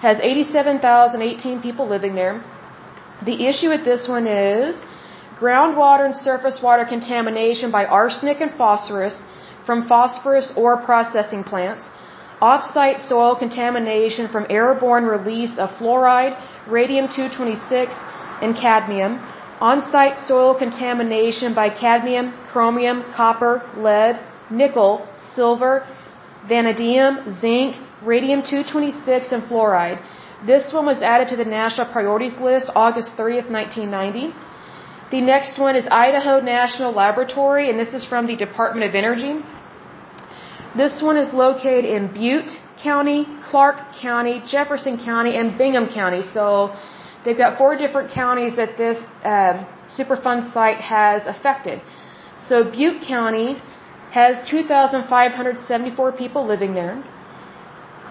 has 0.00 0.20
87,018 0.20 1.62
people 1.62 1.88
living 1.88 2.14
there. 2.14 2.42
The 3.24 3.46
issue 3.46 3.68
with 3.68 3.84
this 3.84 4.08
one 4.08 4.26
is 4.26 4.80
groundwater 5.36 6.04
and 6.04 6.14
surface 6.14 6.60
water 6.62 6.84
contamination 6.84 7.70
by 7.70 7.84
arsenic 7.84 8.40
and 8.40 8.50
phosphorus 8.52 9.22
from 9.64 9.86
phosphorus 9.86 10.52
ore 10.56 10.76
processing 10.76 11.44
plants, 11.44 11.84
off-site 12.40 13.00
soil 13.00 13.36
contamination 13.36 14.28
from 14.28 14.46
airborne 14.48 15.04
release 15.04 15.58
of 15.58 15.68
fluoride, 15.70 16.36
radium-226, 16.68 17.92
and 18.42 18.56
cadmium, 18.56 19.20
on-site 19.60 20.18
soil 20.18 20.54
contamination 20.54 21.54
by 21.54 21.68
cadmium, 21.68 22.32
chromium, 22.50 23.04
copper, 23.12 23.68
lead, 23.76 24.20
nickel, 24.50 25.06
silver, 25.34 25.86
vanadium, 26.46 27.38
zinc, 27.40 27.76
radium-226, 28.02 29.32
and 29.32 29.42
fluoride. 29.44 30.00
This 30.46 30.72
one 30.72 30.86
was 30.86 31.02
added 31.02 31.28
to 31.28 31.36
the 31.36 31.44
national 31.44 31.92
priorities 31.92 32.36
list 32.38 32.70
August 32.74 33.16
30th, 33.16 33.50
1990. 33.50 34.34
The 35.10 35.20
next 35.20 35.58
one 35.58 35.74
is 35.74 35.86
Idaho 35.90 36.40
National 36.40 36.92
Laboratory, 36.92 37.70
and 37.70 37.78
this 37.78 37.92
is 37.94 38.04
from 38.04 38.26
the 38.26 38.36
Department 38.36 38.86
of 38.88 38.94
Energy. 38.94 39.40
This 40.76 41.02
one 41.02 41.16
is 41.16 41.32
located 41.32 41.84
in 41.84 42.12
Butte 42.12 42.52
County, 42.76 43.26
Clark 43.50 43.78
County, 44.00 44.42
Jefferson 44.46 44.96
County, 44.98 45.36
and 45.36 45.58
Bingham 45.58 45.88
County. 45.88 46.22
So 46.22 46.76
They've 47.24 47.36
got 47.36 47.58
four 47.58 47.76
different 47.76 48.10
counties 48.10 48.54
that 48.56 48.76
this 48.76 48.98
um, 49.24 49.66
Superfund 49.88 50.52
site 50.52 50.80
has 50.80 51.22
affected. 51.26 51.80
So 52.38 52.64
Butte 52.64 53.02
County 53.02 53.60
has 54.12 54.38
2,574 54.48 56.12
people 56.12 56.46
living 56.46 56.74
there. 56.74 57.02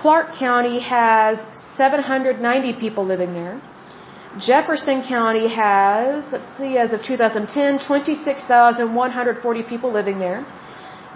Clark 0.01 0.35
County 0.37 0.79
has 0.79 1.39
790 1.75 2.73
people 2.79 3.05
living 3.05 3.33
there. 3.33 3.61
Jefferson 4.39 5.01
County 5.01 5.47
has, 5.47 6.25
let's 6.31 6.47
see, 6.57 6.77
as 6.77 6.93
of 6.93 7.01
2010, 7.01 7.79
26,140 7.79 9.63
people 9.63 9.91
living 9.91 10.19
there. 10.19 10.45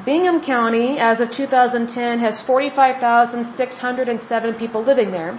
Bingham 0.04 0.42
County, 0.42 0.98
as 0.98 1.20
of 1.20 1.30
2010, 1.30 2.18
has 2.20 2.42
45,607 2.48 4.56
people 4.56 4.82
living 4.84 5.12
there. 5.12 5.38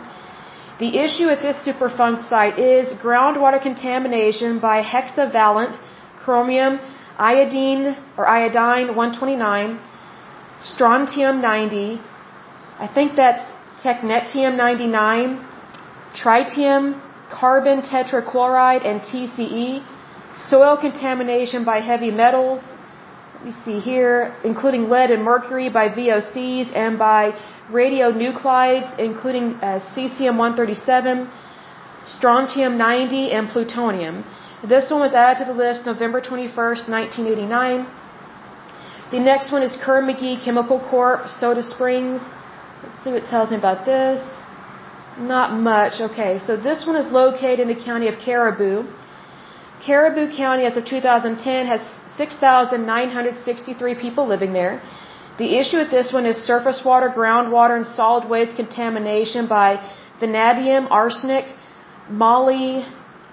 The 0.83 0.99
issue 0.99 1.29
at 1.29 1.41
this 1.41 1.59
Superfund 1.65 2.29
site 2.29 2.59
is 2.59 2.93
groundwater 2.95 3.63
contamination 3.63 4.59
by 4.59 4.83
hexavalent 4.83 5.79
chromium 6.17 6.81
iodine 7.17 7.85
or 8.19 8.27
iodine 8.27 8.89
129, 8.97 9.79
strontium 10.61 11.41
90, 11.41 12.01
I 12.81 12.89
think 12.93 13.15
that's 13.15 13.45
technetium 13.85 14.57
99, 14.57 15.47
tritium, 16.17 17.01
carbon 17.31 17.83
tetrachloride, 17.83 18.85
and 18.85 19.03
TCE, 19.03 19.85
soil 20.35 20.77
contamination 20.77 21.65
by 21.65 21.79
heavy 21.79 22.11
metals, 22.11 22.61
let 23.35 23.45
me 23.45 23.53
see 23.65 23.79
here, 23.79 24.35
including 24.43 24.89
lead 24.89 25.13
and 25.13 25.23
mercury 25.23 25.69
by 25.69 25.91
VOCs 25.91 26.77
and 26.77 26.99
by 26.99 27.23
radionuclides, 27.71 28.99
including 28.99 29.55
uh, 29.55 29.81
cesium-137, 29.95 31.31
strontium-90, 32.05 33.35
and 33.35 33.49
plutonium. 33.49 34.25
This 34.67 34.91
one 34.91 35.01
was 35.01 35.15
added 35.15 35.39
to 35.45 35.53
the 35.53 35.59
list 35.59 35.87
November 35.87 36.21
21st, 36.21 36.89
1989. 36.89 37.87
The 39.11 39.21
next 39.21 39.53
one 39.53 39.63
is 39.63 39.77
Kerr-McGee 39.77 40.45
Chemical 40.45 40.81
Corp, 40.81 41.29
Soda 41.29 41.63
Springs. 41.63 42.23
Let's 42.83 43.05
see 43.05 43.11
what 43.11 43.23
it 43.25 43.29
tells 43.29 43.51
me 43.51 43.57
about 43.57 43.85
this. 43.85 44.23
Not 45.19 45.53
much. 45.53 46.01
Okay, 46.01 46.39
so 46.39 46.57
this 46.57 46.87
one 46.87 46.97
is 46.97 47.09
located 47.13 47.61
in 47.61 47.69
the 47.69 47.81
county 47.85 48.09
of 48.09 48.19
Caribou. 48.19 48.85
Caribou 49.85 50.35
County, 50.35 50.65
as 50.65 50.77
of 50.77 50.85
2010, 50.85 51.67
has 51.67 51.83
6,963 52.17 53.95
people 53.95 54.27
living 54.27 54.53
there. 54.53 54.81
The 55.39 55.59
issue 55.59 55.79
with 55.79 55.91
this 55.91 56.13
one 56.13 56.27
is 56.27 56.37
surface 56.37 56.83
water, 56.85 57.09
groundwater, 57.09 57.77
and 57.77 57.87
solid 57.87 58.29
waste 58.29 58.57
contamination 58.57 59.47
by 59.47 59.81
vanadium, 60.21 60.87
arsenic, 60.91 61.47
moly, 62.09 62.85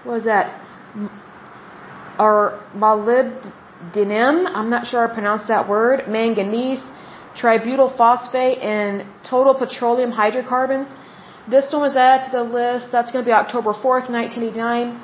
what 0.04 0.14
was 0.14 0.24
that? 0.24 0.46
Or 2.18 2.62
molybdenum, 2.74 4.36
I'm 4.54 4.70
not 4.70 4.86
sure 4.86 5.06
I 5.06 5.14
pronounced 5.14 5.48
that 5.48 5.68
word, 5.68 6.08
manganese, 6.08 6.82
tributyl 7.36 7.94
phosphate, 7.96 8.58
and 8.58 9.04
total 9.22 9.54
petroleum 9.54 10.10
hydrocarbons. 10.10 10.88
This 11.48 11.72
one 11.72 11.82
was 11.82 11.96
added 11.96 12.26
to 12.26 12.30
the 12.38 12.42
list. 12.42 12.90
That's 12.92 13.10
going 13.12 13.24
to 13.24 13.28
be 13.28 13.32
October 13.32 13.72
4th, 13.72 14.08
1989. 14.08 15.00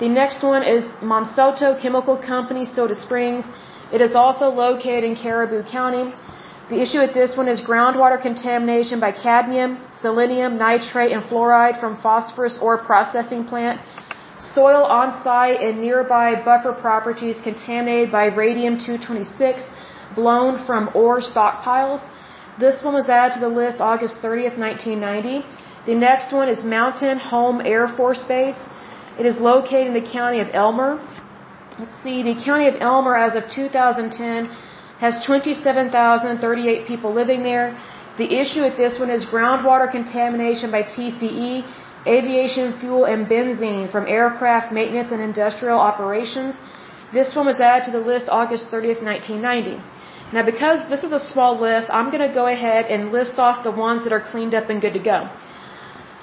The 0.00 0.08
next 0.08 0.42
one 0.42 0.62
is 0.62 0.84
Monsanto 1.00 1.80
Chemical 1.80 2.16
Company, 2.16 2.64
Soda 2.64 2.94
Springs. 2.94 3.44
It 3.96 4.00
is 4.00 4.14
also 4.14 4.46
located 4.48 5.04
in 5.04 5.14
Caribou 5.14 5.62
County. 5.78 6.04
The 6.70 6.80
issue 6.80 7.00
with 7.04 7.12
this 7.12 7.36
one 7.36 7.48
is 7.54 7.60
groundwater 7.60 8.18
contamination 8.28 9.00
by 9.00 9.12
cadmium, 9.12 9.72
selenium, 10.00 10.56
nitrate, 10.56 11.12
and 11.12 11.22
fluoride 11.22 11.78
from 11.78 12.00
phosphorus 12.04 12.56
ore 12.62 12.78
processing 12.78 13.44
plant. 13.44 13.80
Soil 14.54 14.82
on 15.00 15.22
site 15.22 15.60
and 15.60 15.80
nearby 15.80 16.28
buffer 16.46 16.72
properties 16.72 17.36
contaminated 17.44 18.10
by 18.10 18.24
radium-226 18.44 19.68
blown 20.14 20.64
from 20.66 20.88
ore 20.94 21.20
stockpiles. 21.20 22.02
This 22.58 22.82
one 22.82 22.94
was 22.94 23.08
added 23.08 23.34
to 23.34 23.40
the 23.40 23.54
list 23.62 23.80
August 23.80 24.16
30th, 24.22 24.56
1990. 24.58 25.44
The 25.84 25.94
next 25.94 26.32
one 26.32 26.48
is 26.48 26.64
Mountain 26.64 27.18
Home 27.18 27.60
Air 27.64 27.86
Force 27.88 28.22
Base. 28.22 28.60
It 29.18 29.26
is 29.26 29.36
located 29.38 29.88
in 29.88 29.94
the 29.94 30.08
county 30.18 30.40
of 30.40 30.48
Elmore. 30.52 31.00
Let's 31.78 32.02
see, 32.02 32.22
the 32.22 32.36
county 32.44 32.66
of 32.68 32.76
Elmore 32.80 33.16
as 33.16 33.34
of 33.34 33.44
2010 33.50 34.44
has 35.00 35.24
27,038 35.24 36.86
people 36.86 37.14
living 37.14 37.42
there. 37.42 37.68
The 38.18 38.28
issue 38.40 38.62
with 38.62 38.76
this 38.76 38.98
one 38.98 39.08
is 39.08 39.24
groundwater 39.24 39.90
contamination 39.90 40.70
by 40.70 40.82
TCE, 40.82 41.64
aviation 42.06 42.78
fuel, 42.78 43.06
and 43.06 43.26
benzene 43.26 43.90
from 43.90 44.06
aircraft 44.06 44.70
maintenance 44.70 45.12
and 45.12 45.22
industrial 45.22 45.78
operations. 45.78 46.56
This 47.14 47.34
one 47.34 47.46
was 47.46 47.58
added 47.58 47.86
to 47.86 47.92
the 47.92 48.04
list 48.12 48.26
August 48.28 48.70
30th, 48.70 49.02
1990. 49.02 49.82
Now, 50.34 50.44
because 50.44 50.86
this 50.90 51.02
is 51.02 51.12
a 51.12 51.20
small 51.20 51.58
list, 51.58 51.88
I'm 51.90 52.10
going 52.10 52.26
to 52.28 52.34
go 52.34 52.46
ahead 52.46 52.86
and 52.86 53.12
list 53.12 53.38
off 53.38 53.64
the 53.64 53.70
ones 53.70 54.04
that 54.04 54.12
are 54.12 54.24
cleaned 54.32 54.54
up 54.54 54.68
and 54.68 54.80
good 54.80 54.92
to 54.92 54.98
go. 54.98 55.28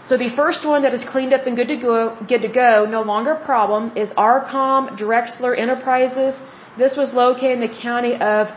So 0.08 0.16
the 0.18 0.30
first 0.36 0.66
one 0.66 0.82
that 0.84 0.94
is 0.94 1.04
cleaned 1.06 1.34
up 1.34 1.48
and 1.48 1.56
good 1.56 1.68
to 1.68 1.78
go, 1.78 2.16
good 2.28 2.42
to 2.42 2.48
go, 2.48 2.86
no 2.90 3.02
longer 3.02 3.34
a 3.34 3.46
problem, 3.46 3.92
is 3.96 4.10
Arrcom 4.12 4.98
Drexler 4.98 5.56
Enterprises. 5.58 6.36
This 6.78 6.96
was 6.96 7.14
located 7.14 7.60
in 7.60 7.68
the 7.68 7.74
county 7.82 8.16
of 8.16 8.50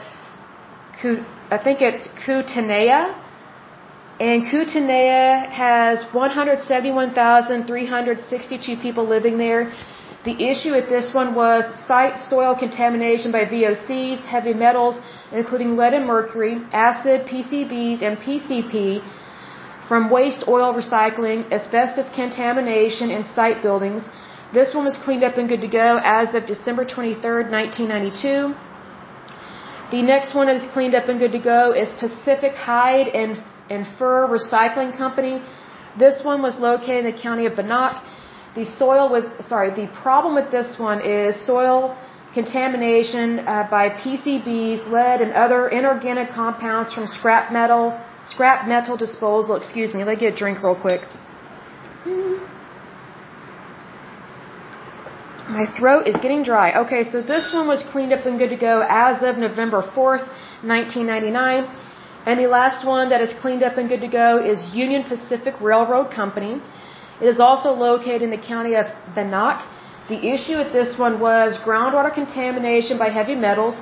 I 1.50 1.58
think 1.58 1.82
it's 1.82 2.08
Kootenai. 2.24 3.12
And 4.20 4.48
Kootenai 4.48 5.48
has 5.50 6.04
171,362 6.12 8.76
people 8.76 9.04
living 9.06 9.36
there. 9.36 9.72
The 10.24 10.36
issue 10.50 10.72
with 10.72 10.88
this 10.88 11.12
one 11.12 11.34
was 11.34 11.64
site 11.88 12.16
soil 12.30 12.54
contamination 12.54 13.32
by 13.32 13.46
VOCs, 13.46 14.22
heavy 14.22 14.54
metals, 14.54 15.00
including 15.32 15.76
lead 15.76 15.94
and 15.94 16.06
mercury, 16.06 16.60
acid, 16.72 17.26
PCBs, 17.26 18.02
and 18.06 18.16
PCP 18.18 19.02
from 19.92 20.08
waste 20.08 20.44
oil 20.48 20.68
recycling, 20.72 21.40
asbestos 21.56 22.08
contamination 22.14 23.10
in 23.16 23.22
site 23.34 23.58
buildings. 23.66 24.02
This 24.54 24.68
one 24.76 24.84
was 24.90 24.96
cleaned 25.04 25.24
up 25.28 25.36
and 25.40 25.46
good 25.50 25.60
to 25.60 25.72
go 25.84 25.88
as 26.02 26.34
of 26.34 26.46
December 26.46 26.84
23, 26.86 27.52
1992. 27.52 28.54
The 29.94 30.02
next 30.12 30.34
one 30.34 30.46
that 30.46 30.56
is 30.62 30.66
cleaned 30.72 30.94
up 30.94 31.10
and 31.10 31.18
good 31.22 31.32
to 31.32 31.42
go 31.54 31.74
is 31.82 31.88
Pacific 32.04 32.54
Hide 32.54 33.08
and, 33.08 33.30
and 33.68 33.82
Fur 33.98 34.18
Recycling 34.36 34.96
Company. 34.96 35.34
This 35.98 36.24
one 36.24 36.40
was 36.40 36.56
located 36.58 37.04
in 37.04 37.08
the 37.12 37.18
county 37.26 37.44
of 37.44 37.54
Bannock. 37.54 38.02
The 38.54 38.64
soil 38.64 39.12
with, 39.12 39.26
sorry, 39.44 39.70
the 39.80 39.88
problem 40.04 40.34
with 40.34 40.50
this 40.50 40.78
one 40.78 41.02
is 41.02 41.36
soil 41.44 41.94
contamination 42.32 43.40
uh, 43.40 43.68
by 43.70 43.90
PCBs, 43.90 44.90
lead, 44.90 45.20
and 45.20 45.32
other 45.34 45.68
inorganic 45.68 46.30
compounds 46.30 46.94
from 46.94 47.06
scrap 47.06 47.52
metal, 47.52 47.84
scrap 48.26 48.68
metal 48.68 48.96
disposal. 48.96 49.56
Excuse 49.56 49.94
me, 49.94 50.04
let 50.04 50.14
me 50.14 50.20
get 50.20 50.34
a 50.34 50.36
drink 50.36 50.62
real 50.62 50.80
quick. 50.80 51.02
My 55.48 55.66
throat 55.78 56.06
is 56.06 56.16
getting 56.22 56.42
dry. 56.44 56.72
Okay, 56.84 57.02
so 57.04 57.20
this 57.20 57.52
one 57.52 57.66
was 57.66 57.82
cleaned 57.92 58.12
up 58.12 58.24
and 58.24 58.38
good 58.38 58.50
to 58.50 58.56
go 58.56 58.86
as 58.88 59.22
of 59.22 59.38
November 59.38 59.82
4th, 59.82 60.26
1999. 60.62 61.68
And 62.24 62.38
the 62.38 62.46
last 62.46 62.86
one 62.86 63.08
that 63.10 63.20
is 63.20 63.34
cleaned 63.40 63.62
up 63.62 63.76
and 63.76 63.88
good 63.88 64.00
to 64.00 64.08
go 64.08 64.38
is 64.38 64.70
Union 64.72 65.02
Pacific 65.02 65.54
Railroad 65.60 66.10
Company. 66.12 66.62
It 67.20 67.26
is 67.26 67.40
also 67.40 67.72
located 67.72 68.22
in 68.22 68.30
the 68.30 68.38
county 68.38 68.74
of 68.76 68.86
Bannock. 69.14 69.66
The 70.08 70.18
issue 70.34 70.56
with 70.56 70.72
this 70.72 70.98
one 70.98 71.18
was 71.20 71.58
groundwater 71.64 72.12
contamination 72.14 72.98
by 72.98 73.08
heavy 73.08 73.34
metals, 73.34 73.74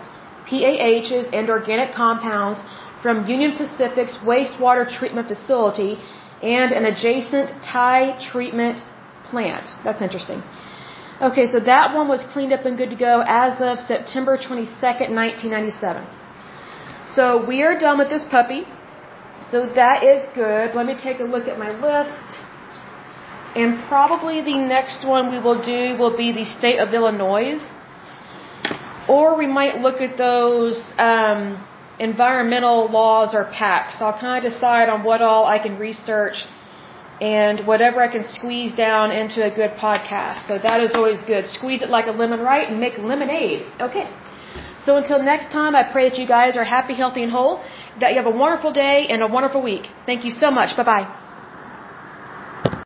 PAHs, 0.49 1.27
and 1.33 1.51
organic 1.51 1.95
compounds 1.95 2.63
from 3.03 3.27
Union 3.27 3.57
Pacific's 3.57 4.19
wastewater 4.25 4.85
treatment 4.99 5.29
facility 5.29 5.99
and 6.43 6.73
an 6.73 6.85
adjacent 6.85 7.51
tie 7.63 8.19
treatment 8.31 8.83
plant. 9.25 9.67
That's 9.85 10.03
interesting. 10.03 10.43
Okay, 11.21 11.47
so 11.47 11.61
that 11.61 11.95
one 11.95 12.09
was 12.09 12.23
cleaned 12.33 12.53
up 12.53 12.65
and 12.65 12.79
good 12.79 12.91
to 12.91 12.97
go 12.97 13.23
as 13.27 13.61
of 13.61 13.79
September 13.79 14.39
22nd, 14.39 15.13
1997. 15.13 16.07
So 17.05 17.45
we 17.45 17.63
are 17.63 17.79
done 17.79 17.99
with 17.99 18.09
this 18.09 18.25
puppy. 18.25 18.65
So 19.51 19.67
that 19.67 20.03
is 20.03 20.27
good. 20.35 20.75
Let 20.75 20.87
me 20.87 20.97
take 20.97 21.21
a 21.21 21.25
look 21.25 21.47
at 21.47 21.59
my 21.59 21.73
list. 21.89 22.41
And 23.55 23.83
probably 23.89 24.41
the 24.43 24.59
next 24.59 25.07
one 25.07 25.31
we 25.31 25.39
will 25.39 25.61
do 25.63 25.99
will 25.99 26.17
be 26.17 26.33
the 26.33 26.45
state 26.45 26.79
of 26.79 26.95
Illinois. 26.95 27.61
Or 29.09 29.37
we 29.37 29.47
might 29.47 29.81
look 29.81 30.01
at 30.01 30.17
those 30.17 30.91
um, 30.99 31.67
environmental 32.01 32.89
laws 32.91 33.35
or 33.35 33.45
pacts. 33.45 34.01
I'll 34.01 34.19
kind 34.19 34.45
of 34.45 34.53
decide 34.53 34.89
on 34.89 35.05
what 35.05 35.21
all 35.21 35.45
I 35.47 35.59
can 35.59 35.79
research 35.79 36.45
and 37.21 37.67
whatever 37.67 38.01
I 38.01 38.09
can 38.09 38.25
squeeze 38.25 38.73
down 38.73 39.13
into 39.13 39.45
a 39.45 39.51
good 39.61 39.73
podcast. 39.73 40.49
So 40.49 40.59
that 40.59 40.81
is 40.81 40.93
always 40.95 41.23
good. 41.23 41.45
Squeeze 41.45 41.83
it 41.83 41.91
like 41.91 42.07
a 42.07 42.13
lemon 42.23 42.41
right 42.41 42.67
and 42.69 42.81
make 42.81 42.97
lemonade. 42.99 43.67
Okay. 43.89 44.09
So 44.81 44.97
until 44.97 45.23
next 45.23 45.53
time, 45.53 45.77
I 45.77 45.85
pray 45.93 46.09
that 46.09 46.19
you 46.19 46.27
guys 46.27 46.57
are 46.57 46.65
happy, 46.65 46.95
healthy, 46.95 47.23
and 47.23 47.31
whole, 47.31 47.63
that 48.01 48.13
you 48.13 48.17
have 48.23 48.27
a 48.35 48.37
wonderful 48.45 48.73
day 48.73 49.07
and 49.11 49.23
a 49.23 49.27
wonderful 49.27 49.63
week. 49.63 49.89
Thank 50.07 50.25
you 50.25 50.31
so 50.31 50.51
much. 50.51 50.75
Bye 50.77 50.85
bye. 50.85 51.20